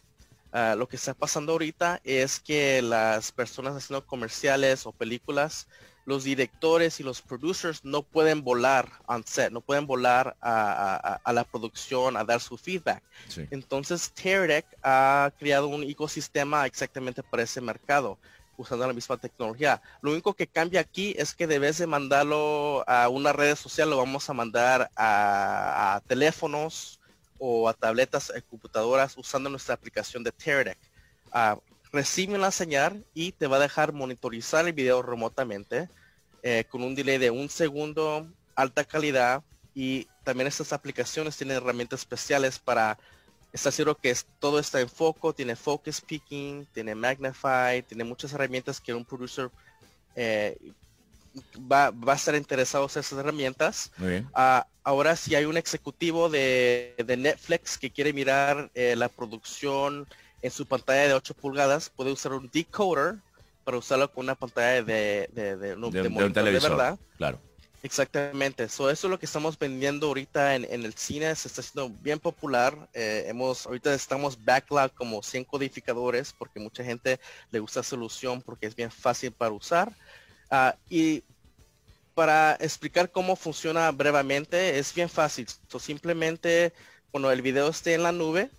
[0.55, 5.69] Uh, lo que está pasando ahorita es que las personas haciendo comerciales o películas,
[6.07, 11.21] los directores y los producers no pueden volar on set, no pueden volar a, a,
[11.23, 13.03] a la producción a dar su feedback.
[13.29, 13.47] Sí.
[13.51, 18.17] Entonces, Teradek ha creado un ecosistema exactamente para ese mercado
[18.57, 19.81] usando la misma tecnología.
[20.01, 23.97] Lo único que cambia aquí es que debes de mandarlo a una red social, lo
[23.97, 27.01] vamos a mandar a, teléfonos
[27.39, 30.79] o a tabletas, a computadoras usando nuestra aplicación de Teradek.
[31.33, 31.61] Uh,
[31.93, 35.89] recibe la señal y te va a dejar monitorizar el video remotamente
[36.43, 39.43] eh, con un delay de un segundo, alta calidad
[39.75, 42.99] y también estas aplicaciones tienen herramientas especiales para
[43.57, 48.33] está seguro que es, todo está en foco, tiene focus picking, tiene magnify, tiene muchas
[48.35, 49.51] herramientas que un producer
[50.15, 50.59] eh,
[51.71, 53.91] va, va, a estar interesado en esas herramientas.
[53.99, 60.07] Uh, ahora si hay un ejecutivo de, de Netflix que quiere mirar eh, la producción
[60.43, 63.17] en su pantalla de 8 pulgadas, puede usar un decoder
[63.65, 66.99] para usarlo con una pantalla de, de, de, de, de un televisor, verdad.
[67.17, 67.41] Claro.
[67.87, 71.61] Exactamente, so, eso es lo que estamos vendiendo ahorita en, en el cine, se está
[71.61, 77.21] haciendo bien popular, eh, hemos, ahorita estamos backlog como 100 codificadores porque mucha gente
[77.53, 79.93] le gusta solución porque es bien fácil para usar.
[80.51, 81.23] Uh, y
[82.13, 86.73] para explicar cómo funciona brevemente, es bien fácil, so, simplemente
[87.13, 88.51] cuando el video esté en la nube,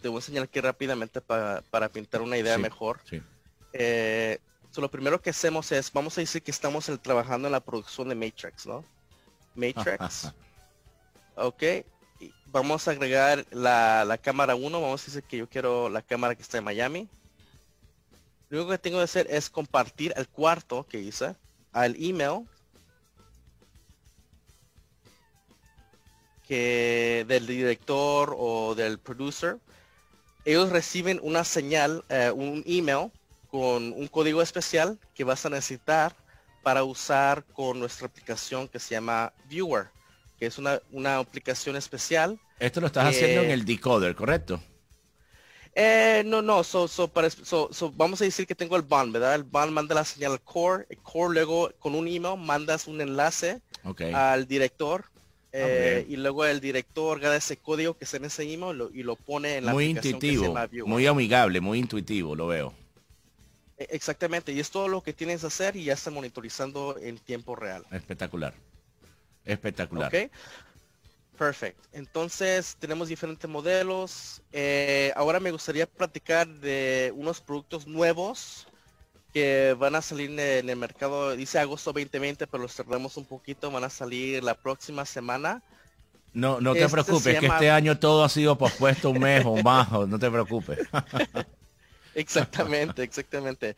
[0.00, 2.98] te voy a enseñar aquí rápidamente para, para pintar una idea sí, mejor.
[3.04, 3.20] Sí.
[3.74, 4.38] Eh,
[4.72, 8.08] So, lo primero que hacemos es, vamos a decir que estamos trabajando en la producción
[8.08, 8.82] de Matrix, ¿no?
[9.54, 10.32] Matrix.
[11.36, 11.62] ok.
[12.20, 14.80] Y vamos a agregar la, la cámara 1.
[14.80, 17.06] Vamos a decir que yo quiero la cámara que está en Miami.
[18.48, 21.36] Lo único que tengo que hacer es compartir el cuarto que hice
[21.72, 22.48] al email
[26.48, 29.58] que del director o del producer.
[30.46, 33.10] Ellos reciben una señal, eh, un email
[33.52, 36.16] con un código especial que vas a necesitar
[36.62, 39.88] para usar con nuestra aplicación que se llama Viewer,
[40.38, 42.40] que es una, una aplicación especial.
[42.58, 44.58] Esto lo estás eh, haciendo en el decoder, ¿correcto?
[45.74, 49.34] Eh, no, no, so, so, para, so, vamos a decir que tengo el bond, ¿verdad?
[49.34, 53.02] El bond manda la señal al core, el core luego con un email mandas un
[53.02, 54.14] enlace okay.
[54.14, 55.04] al director
[55.52, 56.14] eh, okay.
[56.14, 59.16] y luego el director gana ese código que está en ese email lo, y lo
[59.16, 60.88] pone en la muy aplicación intuitivo, que se llama Viewer.
[60.88, 62.81] muy amigable, muy intuitivo, lo veo.
[63.90, 67.56] Exactamente, y es todo lo que tienes que hacer y ya está monitorizando en tiempo
[67.56, 67.84] real.
[67.90, 68.54] Espectacular.
[69.44, 70.12] Espectacular.
[71.38, 71.88] Perfecto.
[71.92, 74.42] Entonces tenemos diferentes modelos.
[74.52, 78.66] Eh, ahora me gustaría platicar de unos productos nuevos
[79.32, 83.70] que van a salir en el mercado, dice agosto 2020, pero los tardamos un poquito,
[83.70, 85.62] van a salir la próxima semana.
[86.34, 89.56] No, no te Este preocupes, que este año todo ha sido pospuesto un mes o
[89.62, 90.78] más, no te preocupes.
[92.14, 93.76] Exactamente, exactamente.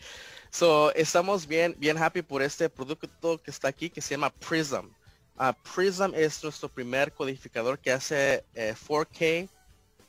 [0.51, 4.89] So, estamos bien, bien happy por este producto que está aquí que se llama Prism.
[5.37, 9.49] Ah, Prism es nuestro primer codificador que hace eh, 4K,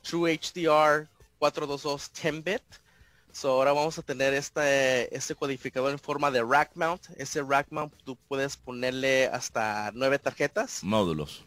[0.04, 1.08] True HDR,
[1.40, 2.62] 422 10-bit.
[3.32, 7.10] So, ahora vamos a tener este, este codificador en forma de rack mount.
[7.18, 10.84] Ese rack mount tú puedes ponerle hasta nueve tarjetas.
[10.84, 11.44] Módulos.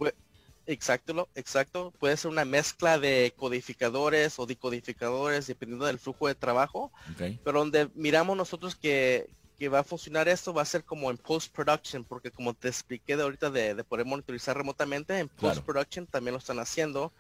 [0.69, 1.95] Exacto, exacto.
[1.99, 6.93] Puede ser una mezcla de codificadores o decodificadores dependiendo del flujo de trabajo.
[7.17, 11.17] Pero donde miramos nosotros que, que va a funcionar esto va a ser como en
[11.17, 15.55] post-production, porque como te expliqué de ahorita de, de poder monitorizar remotamente, en Claro.
[15.55, 17.15] post-production también lo están haciendo.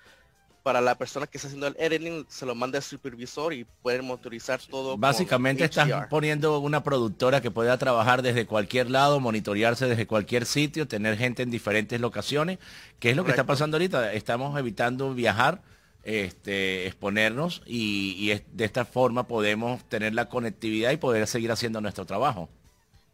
[0.68, 4.04] Para la persona que está haciendo el editing, se lo manda al supervisor y pueden
[4.04, 4.98] monitorizar todo.
[4.98, 6.08] Básicamente estás HDR.
[6.10, 11.42] poniendo una productora que pueda trabajar desde cualquier lado, monitorearse desde cualquier sitio, tener gente
[11.42, 12.58] en diferentes locaciones,
[13.00, 14.12] que es lo que está pasando ahorita.
[14.12, 15.62] Estamos evitando viajar,
[16.04, 21.50] este, exponernos y, y es- de esta forma podemos tener la conectividad y poder seguir
[21.50, 22.50] haciendo nuestro trabajo.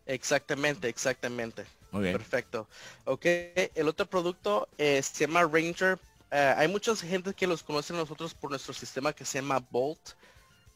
[0.06, 1.64] Exactamente, exactamente.
[1.92, 2.14] Muy bien.
[2.14, 2.66] Perfecto.
[3.04, 3.26] Ok,
[3.76, 6.00] el otro producto eh, se llama Ranger.
[6.36, 9.64] Eh, hay mucha gente que los conocen a nosotros por nuestro sistema que se llama
[9.70, 10.00] Bolt,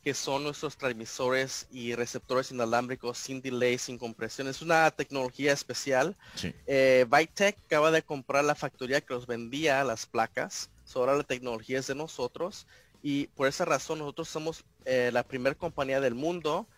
[0.05, 4.47] que son nuestros transmisores y receptores inalámbricos sin delay, sin compresión.
[4.47, 6.17] Es una tecnología especial.
[6.37, 6.55] Sí.
[6.69, 10.71] Eh, acaba de comprar la factoría que los vendía las placas.
[10.85, 12.67] So, ahora la tecnología es de nosotros
[13.03, 16.69] Y por esa razón nosotros somos eh, la primera compañía del mundo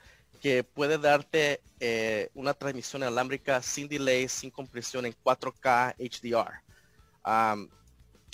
[0.41, 6.63] que puede darte eh, una transmisión alámbrica sin delay, sin compresión en 4K HDR.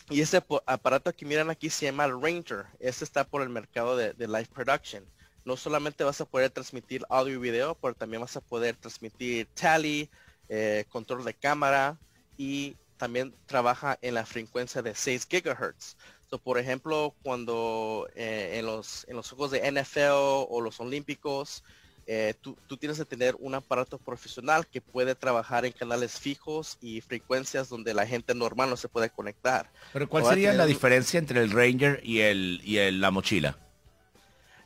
[0.09, 2.67] Y ese aparato que miran aquí se llama Ranger.
[2.79, 5.05] Este está por el mercado de, live production.
[5.45, 9.47] No solamente vas a poder transmitir audio y video, pero también vas a poder transmitir
[9.55, 10.11] tally,
[10.49, 11.99] eh, control de cámara
[12.37, 15.97] y también trabaja en la frecuencia de 6 GHz.
[16.31, 21.63] So, por ejemplo, cuando eh, en, los, en los juegos de NFL o los olímpicos,
[22.09, 27.01] eh, tú, tienes que tener un aparato profesional que puede trabajar en canales fijos y
[27.01, 29.71] frecuencias donde la gente normal no se puede conectar.
[29.93, 33.59] Pero ¿cuál sería la diferencia entre el Ranger y, el, y la mochila?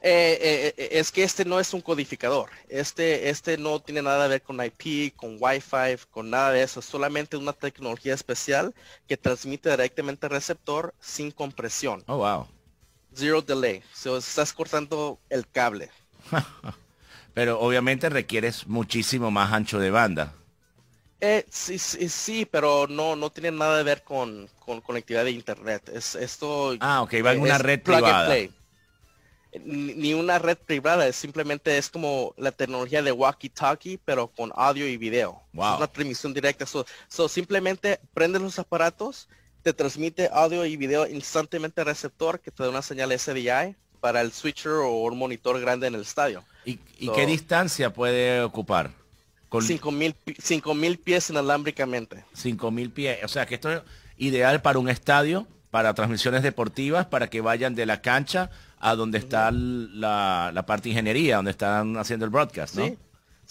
[0.02, 2.50] Eh, eh, es que este no es un codificador.
[2.68, 6.82] Este, este no tiene nada que ver con IP, con Wi-Fi, con nada de eso.
[6.82, 8.74] solamente una tecnología especial
[9.06, 12.02] que transmite directamente al receptor sin compresión.
[12.06, 12.46] Oh, wow.
[13.14, 13.82] Zero delay.
[13.94, 15.90] So, estás cortando el cable.
[17.34, 20.34] pero obviamente requieres muchísimo más ancho de banda.
[21.20, 25.88] Eh, sí, sí, sí, pero no, no tiene nada que ver con, conectividad de internet.
[25.92, 26.74] Es esto.
[26.80, 28.34] Ah, ok, va en una red privada.
[29.64, 34.86] Ni una red privada, es simplemente es como la tecnología de walkie-talkie, pero con audio
[34.88, 35.42] y video.
[35.52, 35.72] Wow.
[35.72, 36.66] Es una transmisión directa.
[36.66, 39.28] So, simplemente prendes los aparatos,
[39.62, 44.20] te transmite audio y video instantáneamente al receptor que te da una señal SDI para
[44.20, 46.44] el switcher o un monitor grande en el estadio.
[46.64, 46.78] ¿Y,
[47.14, 48.92] qué distancia puede ocupar?
[49.48, 49.64] Con...
[49.64, 52.24] 5.000 mil pies inalámbricamente.
[52.36, 53.18] 5.000 pies.
[53.24, 53.82] O sea que esto es
[54.16, 59.18] ideal para un estadio, para transmisiones deportivas, para que vayan de la cancha a donde
[59.18, 62.86] está la, la, parte de ingeniería, donde están haciendo el broadcast, ¿no?
[62.86, 62.98] Sí,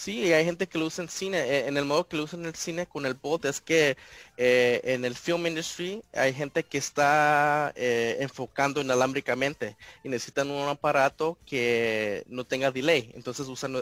[0.08, 1.40] hay gente que lo usa en cine.
[1.40, 3.98] Eh, en el modo que lo usa en el cine con el bot es que
[4.38, 10.68] eh, en el film industry hay gente que está eh, enfocando inalámbricamente y necesitan un
[10.70, 13.12] aparato que no tenga delay.
[13.14, 13.76] Entonces usan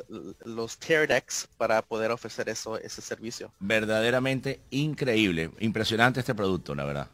[0.44, 3.52] los tear decks para poder ofrecer eso, ese servicio.
[3.60, 7.08] Verdaderamente increíble, impresionante este producto, la verdad.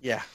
[0.00, 0.26] Ya.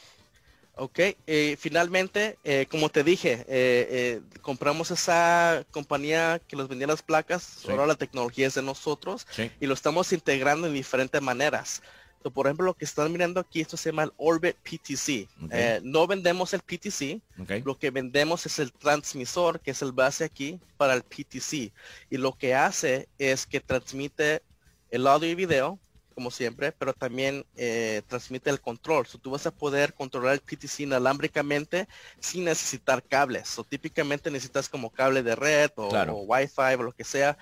[0.80, 7.02] Ok, eh, finalmente, eh, como te dije, eh, compramos esa compañía que nos vendía las
[7.02, 9.26] placas, ahora la tecnología es de nosotros
[9.60, 11.82] y lo estamos integrando en diferentes maneras.
[12.34, 15.28] por ejemplo, lo que están mirando aquí, esto se llama el Orbit PTC.
[15.82, 17.22] no vendemos el PTC,
[17.66, 21.72] lo que vendemos es el transmisor, que es el base aquí, para el PTC.
[22.12, 24.44] Y lo que hace es que transmite
[24.92, 25.80] el audio y video
[26.17, 29.06] como siempre, pero también eh, transmite el control.
[29.06, 31.88] So, tú vas a poder controlar el PTC inalámbricamente
[32.19, 33.60] sin necesitar cables.
[33.60, 35.89] O típicamente necesitas como cable de red o,
[36.23, 37.38] Wi-Fi o lo que sea.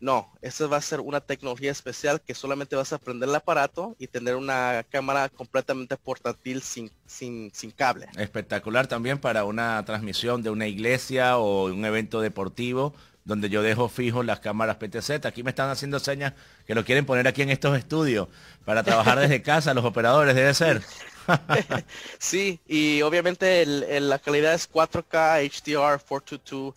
[0.00, 3.94] No, esa va a ser una tecnología especial que solamente vas a prender el aparato
[3.96, 8.08] y tener una cámara completamente portátil sin, sin, sin cable.
[8.18, 12.92] Espectacular también para una transmisión de una iglesia o un evento deportivo
[13.26, 15.26] donde yo dejo fijo las cámaras PTZ.
[15.26, 16.32] Aquí me están haciendo señas
[16.66, 18.28] que lo quieren poner aquí en estos estudios
[18.64, 20.80] para trabajar desde casa, los operadores, debe ser.
[22.18, 26.74] sí, y obviamente la calidad es 4K HDR 422.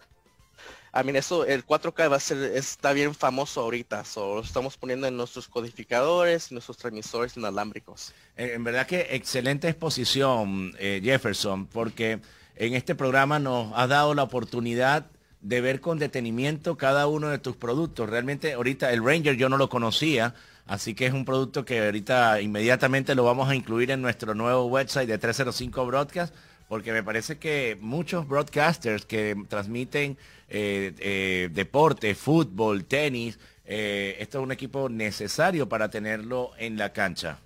[0.91, 4.75] A mí eso, el 4K va a ser, está bien famoso ahorita, so, lo estamos
[4.75, 8.11] poniendo en nuestros codificadores nuestros transmisores inalámbricos.
[8.35, 12.19] Eh, en verdad que excelente exposición, eh, Jefferson, porque
[12.55, 15.05] en este programa nos ha dado la oportunidad
[15.41, 18.09] de ver con detenimiento cada uno de tus productos.
[18.09, 22.41] Realmente ahorita el Ranger yo no lo conocía, así que es un producto que ahorita
[22.41, 26.35] inmediatamente lo vamos a incluir en nuestro nuevo website de 305 Broadcast,
[26.67, 30.17] porque me parece que muchos broadcasters que transmiten
[30.49, 36.93] eh, eh, deporte, fútbol, tenis, eh, esto es un equipo necesario para tenerlo en la
[36.93, 37.39] cancha.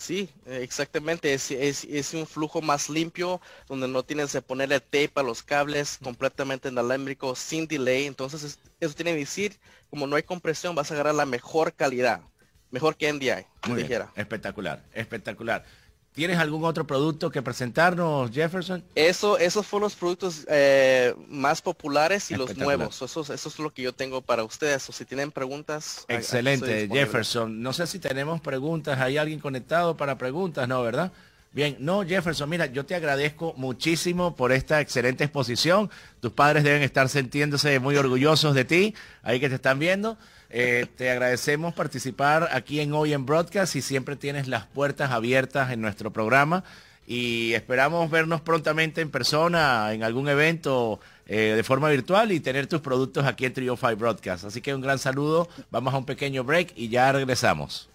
[0.00, 1.34] Sí, exactamente.
[1.34, 5.98] Es, es, un flujo más limpio donde no tienes que ponerle tape a los cables
[6.02, 8.06] completamente inalámbrico sin delay.
[8.06, 9.58] Entonces eso tiene que decir,
[9.90, 12.22] como no hay compresión, vas a agarrar la mejor calidad.
[12.70, 14.10] Mejor que NDI, Muy dijera.
[14.16, 15.66] Espectacular, espectacular.
[16.12, 18.82] ¿Tienes algún otro producto que presentarnos, Jefferson?
[18.96, 23.00] Eso, esos fueron los productos eh, más populares y los nuevos.
[23.00, 24.88] Eso, eso es lo que yo tengo para ustedes.
[24.88, 26.04] O si tienen preguntas.
[26.08, 27.62] Excelente, Jefferson.
[27.62, 28.98] No sé si tenemos preguntas.
[28.98, 30.66] ¿Hay alguien conectado para preguntas?
[30.66, 31.12] No, ¿verdad?
[31.52, 35.90] Bien, no, Jefferson, mira, yo te agradezco muchísimo por esta excelente exposición.
[36.20, 40.16] Tus padres deben estar sintiéndose muy orgullosos de ti, ahí que te están viendo.
[40.52, 45.70] Eh, te agradecemos participar aquí en Hoy en Broadcast y siempre tienes las puertas abiertas
[45.70, 46.64] en nuestro programa
[47.06, 52.66] y esperamos vernos prontamente en persona, en algún evento eh, de forma virtual y tener
[52.66, 54.44] tus productos aquí en Trio 5 Broadcast.
[54.44, 57.88] Así que un gran saludo, vamos a un pequeño break y ya regresamos.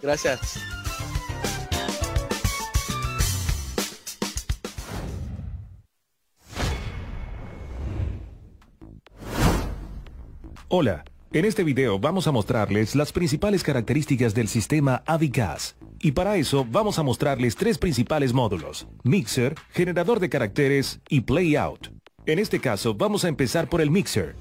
[0.00, 0.60] Gracias.
[10.68, 11.04] Hola
[11.34, 15.74] en este video vamos a mostrarles las principales características del sistema Avicas.
[15.98, 21.88] Y para eso vamos a mostrarles tres principales módulos, Mixer, generador de caracteres y Playout.
[22.26, 24.36] En este caso vamos a empezar por el Mixer.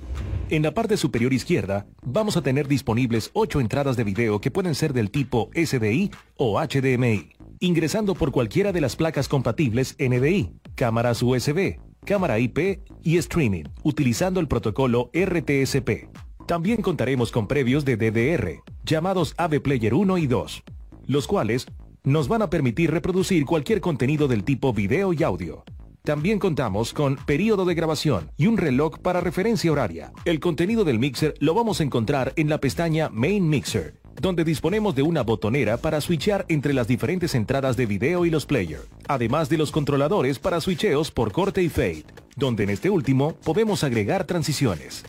[0.52, 4.76] En la parte superior izquierda vamos a tener disponibles 8 entradas de video que pueden
[4.76, 7.30] ser del tipo SDI o HDMI,
[7.60, 14.40] ingresando por cualquiera de las placas compatibles NDI, cámaras USB, cámara IP y streaming, utilizando
[14.40, 16.23] el protocolo RTSP.
[16.46, 20.64] También contaremos con previos de DDR, llamados AV Player 1 y 2,
[21.08, 21.68] los cuales
[22.04, 25.64] nos van a permitir reproducir cualquier contenido del tipo video y audio.
[26.04, 30.12] También contamos con periodo de grabación y un reloj para referencia horaria.
[30.26, 34.96] El contenido del mixer lo vamos a encontrar en la pestaña Main Mixer, donde disponemos
[34.96, 39.48] de una botonera para switchear entre las diferentes entradas de video y los players, además
[39.48, 42.04] de los controladores para switcheos por corte y fade,
[42.36, 45.06] donde en este último podemos agregar transiciones.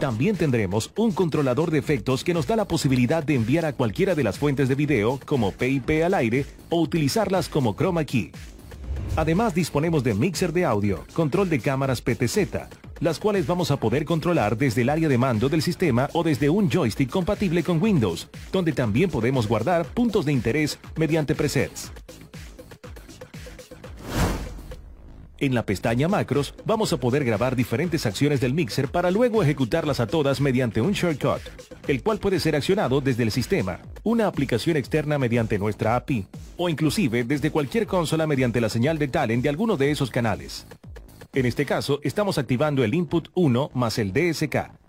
[0.00, 4.14] También tendremos un controlador de efectos que nos da la posibilidad de enviar a cualquiera
[4.14, 8.32] de las fuentes de video como PIP al aire o utilizarlas como chroma key.
[9.16, 12.38] Además disponemos de mixer de audio, control de cámaras PTZ,
[13.00, 16.48] las cuales vamos a poder controlar desde el área de mando del sistema o desde
[16.48, 21.92] un joystick compatible con Windows, donde también podemos guardar puntos de interés mediante presets.
[25.40, 29.98] En la pestaña Macros vamos a poder grabar diferentes acciones del mixer para luego ejecutarlas
[29.98, 31.40] a todas mediante un shortcut,
[31.88, 36.26] el cual puede ser accionado desde el sistema, una aplicación externa mediante nuestra API,
[36.58, 40.66] o inclusive desde cualquier consola mediante la señal de talent de alguno de esos canales.
[41.32, 44.79] En este caso, estamos activando el input 1 más el DSK,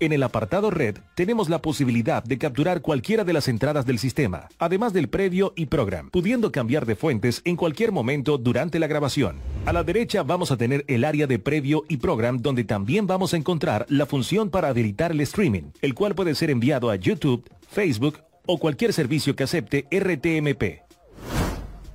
[0.00, 4.48] en el apartado Red tenemos la posibilidad de capturar cualquiera de las entradas del sistema,
[4.58, 9.36] además del previo y program, pudiendo cambiar de fuentes en cualquier momento durante la grabación.
[9.66, 13.34] A la derecha vamos a tener el área de previo y program donde también vamos
[13.34, 17.48] a encontrar la función para habilitar el streaming, el cual puede ser enviado a YouTube,
[17.68, 20.82] Facebook o cualquier servicio que acepte RTMP.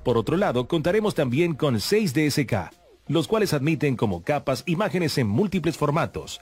[0.04, 2.54] Por otro lado, contaremos también con 6 DSK,
[3.08, 6.40] los cuales admiten como capas imágenes en múltiples formatos,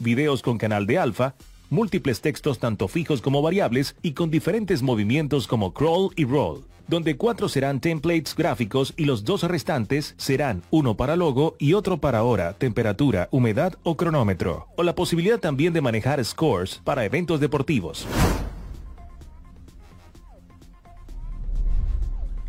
[0.00, 1.34] videos con canal de alfa,
[1.68, 7.16] múltiples textos tanto fijos como variables y con diferentes movimientos como crawl y roll, donde
[7.16, 12.24] cuatro serán templates gráficos y los dos restantes serán uno para logo y otro para
[12.24, 18.06] hora, temperatura, humedad o cronómetro, o la posibilidad también de manejar scores para eventos deportivos.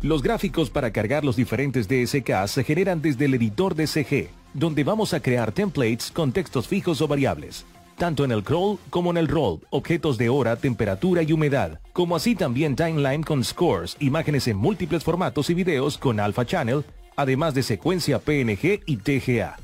[0.02, 4.84] Los gráficos para cargar los diferentes DSK se generan desde el editor de CG, donde
[4.84, 7.64] vamos a crear templates con textos fijos o variables,
[7.96, 12.16] tanto en el crawl como en el roll, objetos de hora, temperatura y humedad, como
[12.16, 16.84] así también timeline con scores, imágenes en múltiples formatos y videos con alpha channel,
[17.16, 19.56] además de secuencia PNG y TGA.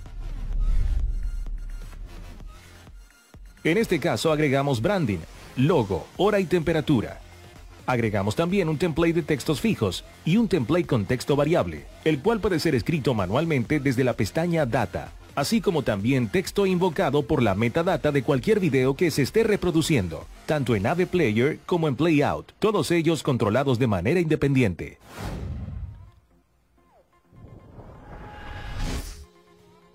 [3.64, 5.18] En este caso agregamos branding,
[5.56, 7.20] logo, hora y temperatura.
[7.88, 12.38] Agregamos también un template de textos fijos y un template con texto variable, el cual
[12.38, 17.54] puede ser escrito manualmente desde la pestaña Data, así como también texto invocado por la
[17.54, 22.52] metadata de cualquier video que se esté reproduciendo, tanto en AV Player como en Playout,
[22.58, 24.98] todos ellos controlados de manera independiente.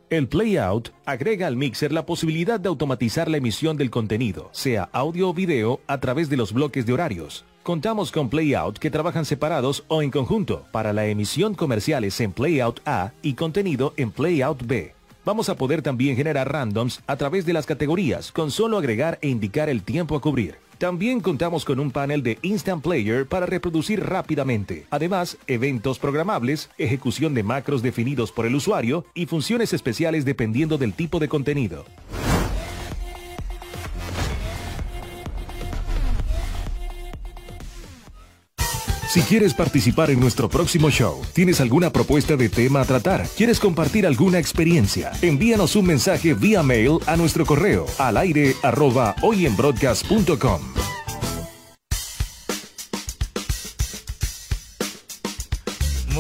[0.10, 5.30] El Playout agrega al mixer la posibilidad de automatizar la emisión del contenido, sea audio
[5.30, 7.46] o video, a través de los bloques de horarios.
[7.64, 12.82] Contamos con Playout que trabajan separados o en conjunto para la emisión comerciales en Playout
[12.86, 14.94] A y contenido en Playout B.
[15.24, 19.30] Vamos a poder también generar randoms a través de las categorías con solo agregar e
[19.30, 20.58] indicar el tiempo a cubrir.
[20.78, 24.86] También contamos con un panel de Instant Player para reproducir rápidamente.
[24.90, 30.92] Además, eventos programables, ejecución de macros definidos por el usuario y funciones especiales dependiendo del
[30.94, 31.86] tipo de contenido.
[39.14, 43.60] Si quieres participar en nuestro próximo show, tienes alguna propuesta de tema a tratar, quieres
[43.60, 50.62] compartir alguna experiencia, envíanos un mensaje vía mail a nuestro correo al aire arroba hoyenbroadcast.com.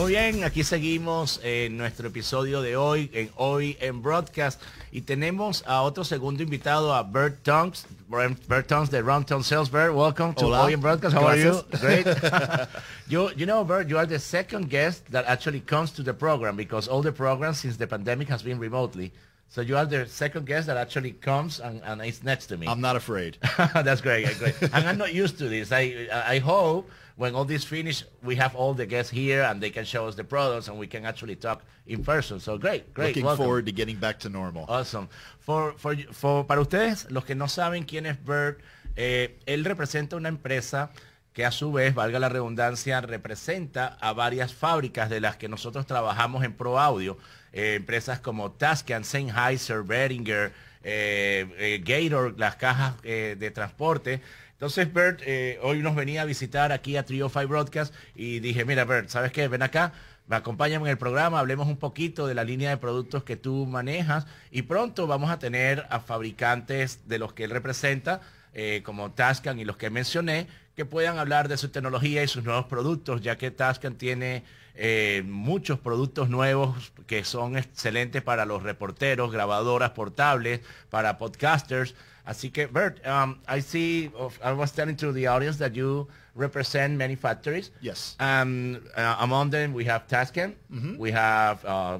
[0.03, 5.63] Muy bien, aquí seguimos en nuestro episodio de hoy, en Hoy en Broadcast, y tenemos
[5.65, 9.71] a otro segundo invitado, a Bert Tonks, Bert Tonks de Roundtown Sales.
[9.71, 10.63] Bert, welcome to Hola.
[10.63, 11.15] Hoy en Broadcast.
[11.15, 11.63] How are you?
[11.79, 12.05] Great.
[13.07, 16.57] you, you know, Bert, you are the second guest that actually comes to the program
[16.57, 19.13] because all the programs since the pandemic has been remotely.
[19.47, 22.67] So you are the second guest that actually comes and, and is next to me.
[22.67, 23.37] I'm not afraid.
[23.73, 24.61] That's great, great.
[24.63, 25.71] and I'm not used to this.
[25.71, 29.69] I I hope when all this finish, we have all the guests here and they
[29.69, 32.39] can show us the products and we can actually talk in person.
[32.39, 33.09] So great, great.
[33.09, 33.45] Looking Welcome.
[33.45, 34.65] forward to getting back to normal.
[34.67, 35.09] Awesome.
[35.39, 38.59] For, for, for, para ustedes, los que no saben quién es Bert,
[38.95, 40.91] eh, él representa una empresa
[41.33, 45.87] que a su vez, valga la redundancia, representa a varias fábricas de las que nosotros
[45.87, 47.17] trabajamos en Pro Audio,
[47.51, 50.53] eh, empresas como Tascam, Sennheiser, Behringer,
[50.83, 54.21] eh, eh, Gator, las cajas de transporte.
[54.53, 58.65] Entonces Bert eh, hoy nos venía a visitar aquí a Trio 5 Broadcast y dije,
[58.65, 59.47] mira Bert, ¿sabes qué?
[59.47, 59.93] Ven acá,
[60.27, 63.65] me acompáñame en el programa, hablemos un poquito de la línea de productos que tú
[63.65, 68.21] manejas y pronto vamos a tener a fabricantes de los que él representa,
[68.53, 72.43] eh, como Tascam y los que mencioné, que puedan hablar de su tecnología y sus
[72.43, 74.43] nuevos productos, ya que Tascam tiene
[74.75, 81.95] eh, muchos productos nuevos que son excelentes para los reporteros, grabadoras portables, para podcasters.
[82.25, 84.09] Así que, Bert, um, I see,
[84.41, 87.69] I was telling to the audience that you represent many factories.
[87.81, 88.15] Yes.
[88.19, 90.55] Um, uh, among them, we have Tascam,
[90.97, 91.99] we have uh,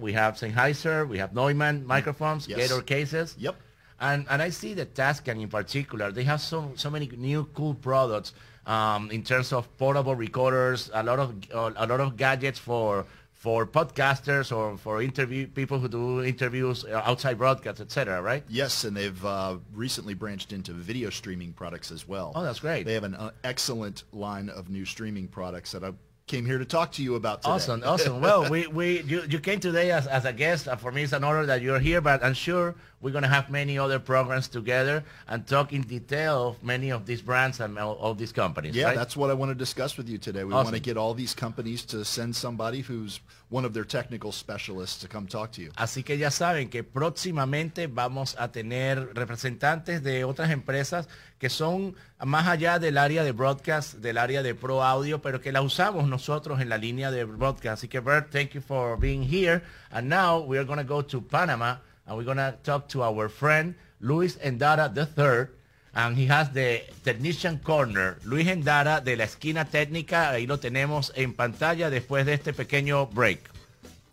[0.00, 2.58] we have Sennheiser, we have Neumann microphones, Yes.
[2.58, 3.34] Gator cases.
[3.38, 3.56] Yep.
[4.00, 7.74] And, and I see that Tascam in particular, they have so, so many new cool
[7.74, 8.32] products
[8.66, 13.06] um, in terms of portable recorders, a lot of, a lot of gadgets for,
[13.42, 18.22] for podcasters or for interview people who do interviews outside broadcasts, etc.
[18.22, 18.44] Right?
[18.48, 22.30] Yes, and they've uh, recently branched into video streaming products as well.
[22.36, 22.86] Oh, that's great.
[22.86, 25.90] They have an uh, excellent line of new streaming products that I
[26.28, 27.54] came here to talk to you about today.
[27.54, 28.20] Awesome, awesome.
[28.20, 30.68] Well, we, we you, you came today as, as a guest.
[30.78, 33.50] For me, it's an honor that you're here, but I'm sure we're going to have
[33.50, 38.14] many other programs together and talk in detail of many of these brands and all,
[38.14, 38.76] these companies.
[38.76, 38.96] Yeah, right?
[38.96, 40.44] that's what I want to discuss with you today.
[40.44, 40.66] We Awesome.
[40.66, 45.00] want to get all these companies to send somebody who's one of their technical specialists
[45.00, 45.72] to come talk to you.
[45.76, 51.08] Así que ya saben que próximamente vamos a tener representantes de otras empresas
[51.40, 55.50] que son más allá del área de broadcast, del área de pro audio, pero que
[55.50, 57.80] la usamos nosotros en la línea de broadcast.
[57.80, 59.60] Así que Bert, thank you for being here.
[59.90, 63.28] And now we are going to go to Panama and we're to talk to our
[63.28, 65.48] friend Luis Endara III.
[65.94, 68.16] And he has the technician corner.
[68.24, 70.30] Luis Endara de la esquina técnica.
[70.30, 73.50] Ahí lo tenemos en pantalla después de este pequeño break.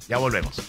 [0.09, 0.59] Ya volvemos.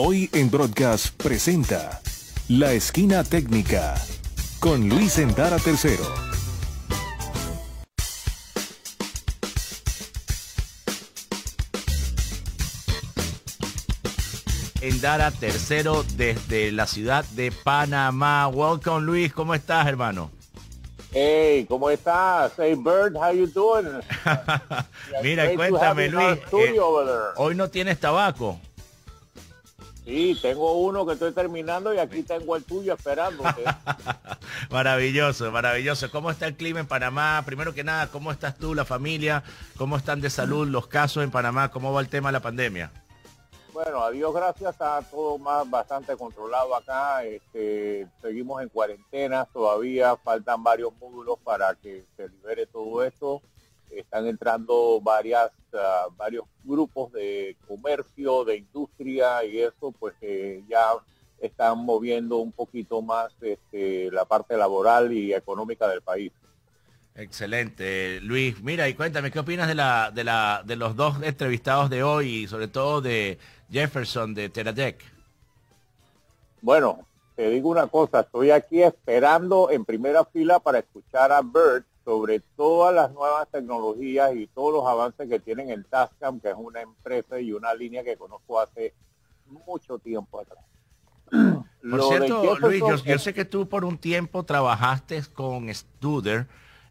[0.00, 2.00] Hoy en Broadcast presenta
[2.46, 3.96] La Esquina Técnica
[4.60, 5.96] con Luis Endara III.
[14.82, 18.46] Endara tercero desde la ciudad de Panamá.
[18.46, 20.30] Welcome Luis, ¿cómo estás hermano?
[21.10, 22.52] Hey, ¿cómo estás?
[22.56, 24.00] Hey, Bird, how you doing?
[25.24, 26.80] Mira, cuéntame Luis, eh,
[27.34, 28.60] hoy no tienes tabaco.
[30.08, 33.62] Sí, tengo uno que estoy terminando y aquí tengo el tuyo esperándote.
[34.70, 36.10] maravilloso, maravilloso.
[36.10, 37.42] ¿Cómo está el clima en Panamá?
[37.44, 39.44] Primero que nada, ¿cómo estás tú, la familia?
[39.76, 41.70] ¿Cómo están de salud los casos en Panamá?
[41.70, 42.90] ¿Cómo va el tema de la pandemia?
[43.74, 47.22] bueno, a Dios gracias, está todo más bastante controlado acá.
[47.22, 53.40] Este, seguimos en cuarentena, todavía faltan varios módulos para que se libere todo esto.
[53.90, 60.92] Están entrando varias, ah, varios grupos de comercio, de industria y eso, pues que ya
[61.40, 66.32] están moviendo un poquito más este, la parte laboral y económica del país.
[67.14, 68.62] Excelente, Luis.
[68.62, 72.28] Mira, y cuéntame, ¿qué opinas de la, de la, de los dos entrevistados de hoy
[72.28, 73.38] y sobre todo de
[73.70, 75.02] Jefferson de Teradec?
[76.60, 81.86] Bueno, te digo una cosa, estoy aquí esperando en primera fila para escuchar a Bert,
[82.08, 86.54] sobre todas las nuevas tecnologías y todos los avances que tienen en Tascam, que es
[86.56, 88.94] una empresa y una línea que conozco hace
[89.44, 90.64] mucho tiempo atrás.
[91.30, 96.46] Por cierto, Luis, yo, sé que tú por un tiempo trabajaste con Studer.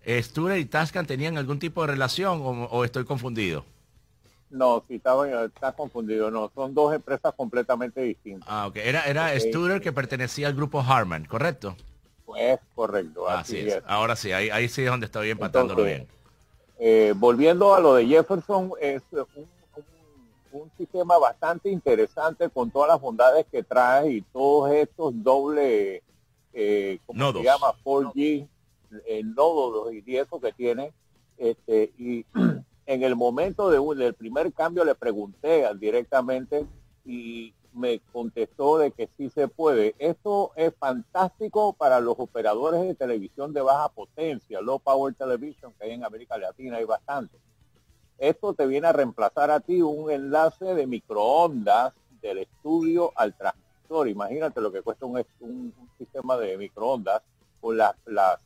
[0.08, 3.66] ¿Studer y Tascam tenían algún tipo de relación o, estoy confundido?
[4.52, 8.48] No, si estaba, está confundido, no, son dos empresas completamente distintas.
[8.48, 11.76] Ah, ok, era, era Studer que pertenecía al grupo Harman, ¿correcto?
[12.28, 13.82] Pues correcto, así, es.
[13.88, 16.08] Ahora sí, ahí, ahí sí es donde estoy empatándolo bien.
[16.78, 19.48] Eh, volviendo a lo de Jefferson, es un
[20.52, 26.04] un sistema bastante interesante con todas las bondades que trae y todos estos doble,
[26.54, 27.74] eh, como se llama?
[27.84, 28.48] 4G,
[29.06, 30.94] el nodo y eso que tiene.
[31.38, 32.26] Este, y
[32.86, 36.66] en el momento de del primer cambio le pregunté directamente
[37.06, 39.96] y me contestó de que sí se puede.
[40.00, 45.86] Esto es fantástico para los operadores de televisión de baja potencia, low power television, que
[45.86, 47.38] hay en América Latina, hay bastante.
[48.18, 54.08] Esto te viene a reemplazar a ti un enlace de microondas del estudio al transmisor.
[54.08, 55.24] Imagínate lo que cuesta un,
[55.98, 57.22] sistema de microondas
[57.62, 58.40] con las, las,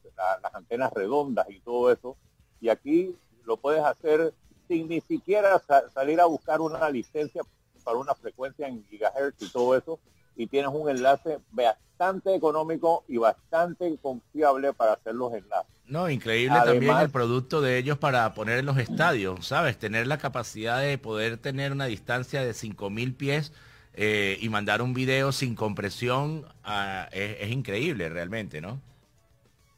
[0.54, 2.18] antenas redondas y todo eso.
[2.60, 3.16] Y aquí
[3.46, 4.34] lo puedes hacer
[4.68, 5.62] sin ni siquiera
[5.94, 7.42] salir a buscar una licencia
[7.82, 10.00] para una frecuencia en gigahertz y todo eso.
[10.36, 15.72] Y tienes un enlace bastante económico y bastante confiable para hacer los enlaces.
[15.92, 19.78] No, increíble también el producto de ellos para poner en los estadios, ¿sabes?
[19.78, 23.52] Tener la capacidad de poder tener una distancia de 5.000 pies
[23.94, 28.80] eh, y mandar un video sin compresión ah, es, increíble realmente, ¿no?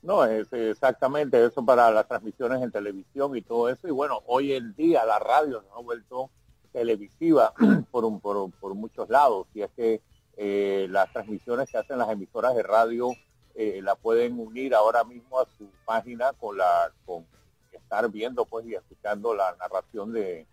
[0.04, 3.88] No, es exactamente eso para las transmisiones en televisión y todo eso.
[3.88, 6.30] Y bueno, hoy en día la radio nos ha vuelto
[6.74, 7.54] televisiva
[7.92, 9.48] por, un, por, por muchos lados.
[9.54, 10.02] Y es que
[10.36, 13.12] eh, las transmisiones que hacen las emisoras de radio
[13.56, 17.24] eh, la pueden unir ahora mismo a su página con la con
[17.72, 20.48] estar viendo pues y escuchando la narración de,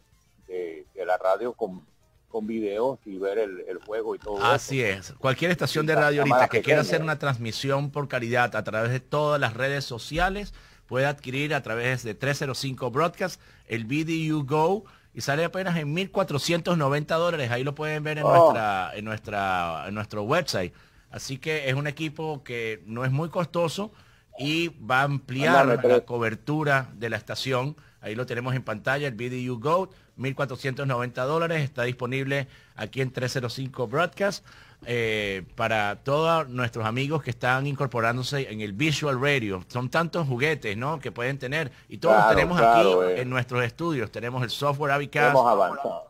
[0.47, 1.87] de, la radio con,
[2.29, 5.15] con videos y ver el, juego y todo Así es.
[5.19, 9.01] Cualquier estación de radio ahorita que quiera hacer una transmisión por calidad a través de
[9.01, 10.53] todas las redes sociales
[10.87, 17.07] puede adquirir a través de 305 Broadcast el VDU Go y sale apenas en 1.490
[17.19, 17.51] dólares.
[17.51, 18.35] Ahí lo pueden ver en, oh.
[18.35, 20.73] nuestra, en, nuestra, en nuestro website.
[21.11, 23.93] Así que es un equipo que no es muy costoso
[24.39, 27.77] y va a ampliar la cobertura de la estación.
[28.01, 31.63] Ahí lo tenemos en pantalla, el BDU Go, 1.490 dólares.
[31.63, 34.47] Está disponible aquí en 305 Broadcast.
[34.87, 39.63] Eh, para todos nuestros amigos que están incorporándose en el Visual Radio.
[39.69, 40.99] Son tantos juguetes, ¿no?
[41.01, 41.71] Que pueden tener.
[41.89, 43.21] Y todos tenemos aquí eh.
[43.21, 44.11] en nuestros estudios.
[44.11, 45.37] Tenemos el software Avicast,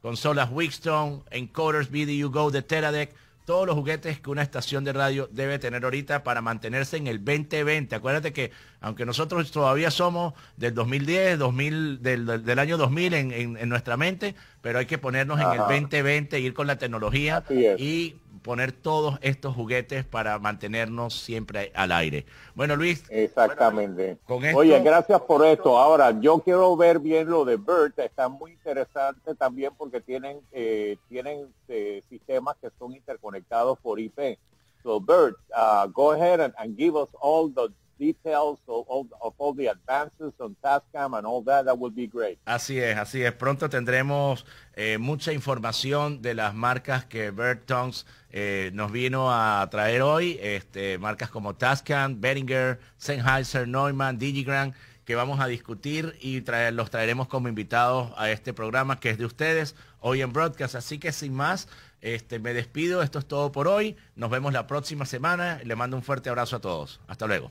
[0.03, 3.15] consolas Wixstone, encoders BDU Go de Teradek
[3.51, 7.19] todos los juguetes que una estación de radio debe tener ahorita para mantenerse en el
[7.25, 7.97] 2020.
[7.97, 14.37] Acuérdate que aunque nosotros todavía somos del 2010, 2000, del, año 2000 en, nuestra mente,
[14.63, 17.43] pero hay que ponernos en el 2020, ir con la tecnología
[17.77, 22.27] y poner todos estos juguetes para mantenernos siempre al aire.
[22.55, 23.05] Bueno, Luis.
[23.11, 24.19] Exactamente.
[24.55, 25.79] Oye, gracias por esto.
[25.79, 27.99] Ahora, yo quiero ver bien lo de BERT.
[27.99, 34.39] Está muy interesante también porque tienen, eh, tienen eh, sistemas que son interconectados por IP.
[34.83, 37.69] So, Bert, uh, go ahead and give us all the
[38.01, 42.39] details of, of, all the advances on Tascam and all that, that would be great.
[42.47, 43.33] Así es, así es.
[43.33, 49.69] Pronto tendremos eh, mucha información de las marcas que Bert Tongs eh, nos vino a
[49.71, 54.73] traer hoy, este, marcas como Tascam, Behringer, Sennheiser, Neumann, Digigram,
[55.05, 59.19] que vamos a discutir y traer, los traeremos como invitados a este programa que es
[59.19, 60.75] de ustedes hoy en Broadcast.
[60.75, 61.69] Así que sin más,
[62.01, 63.03] este, me despido.
[63.03, 63.97] Esto es todo por hoy.
[64.15, 65.61] Nos vemos la próxima semana.
[65.65, 67.01] Le mando un fuerte abrazo a todos.
[67.09, 67.51] Hasta luego.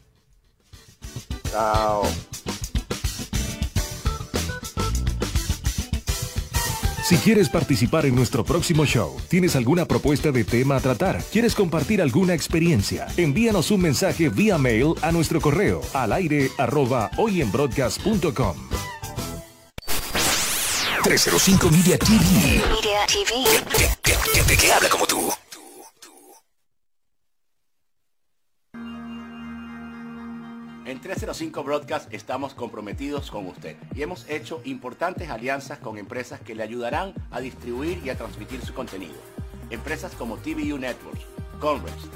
[1.52, 2.04] Chao.
[7.10, 11.56] Si quieres participar en nuestro próximo show, tienes alguna propuesta de tema a tratar, quieres
[11.56, 18.56] compartir alguna experiencia, envíanos un mensaje vía mail a nuestro correo al aire arroba hoyenbroadcast.com.
[21.04, 22.62] 305 Media TV.
[22.70, 24.56] Media TV.
[24.56, 25.32] que habla como tú.
[30.90, 36.56] En 305 Broadcast estamos comprometidos con usted y hemos hecho importantes alianzas con empresas que
[36.56, 39.14] le ayudarán a distribuir y a transmitir su contenido.
[39.70, 41.28] Empresas como TVU Networks,
[41.60, 42.08] Converse,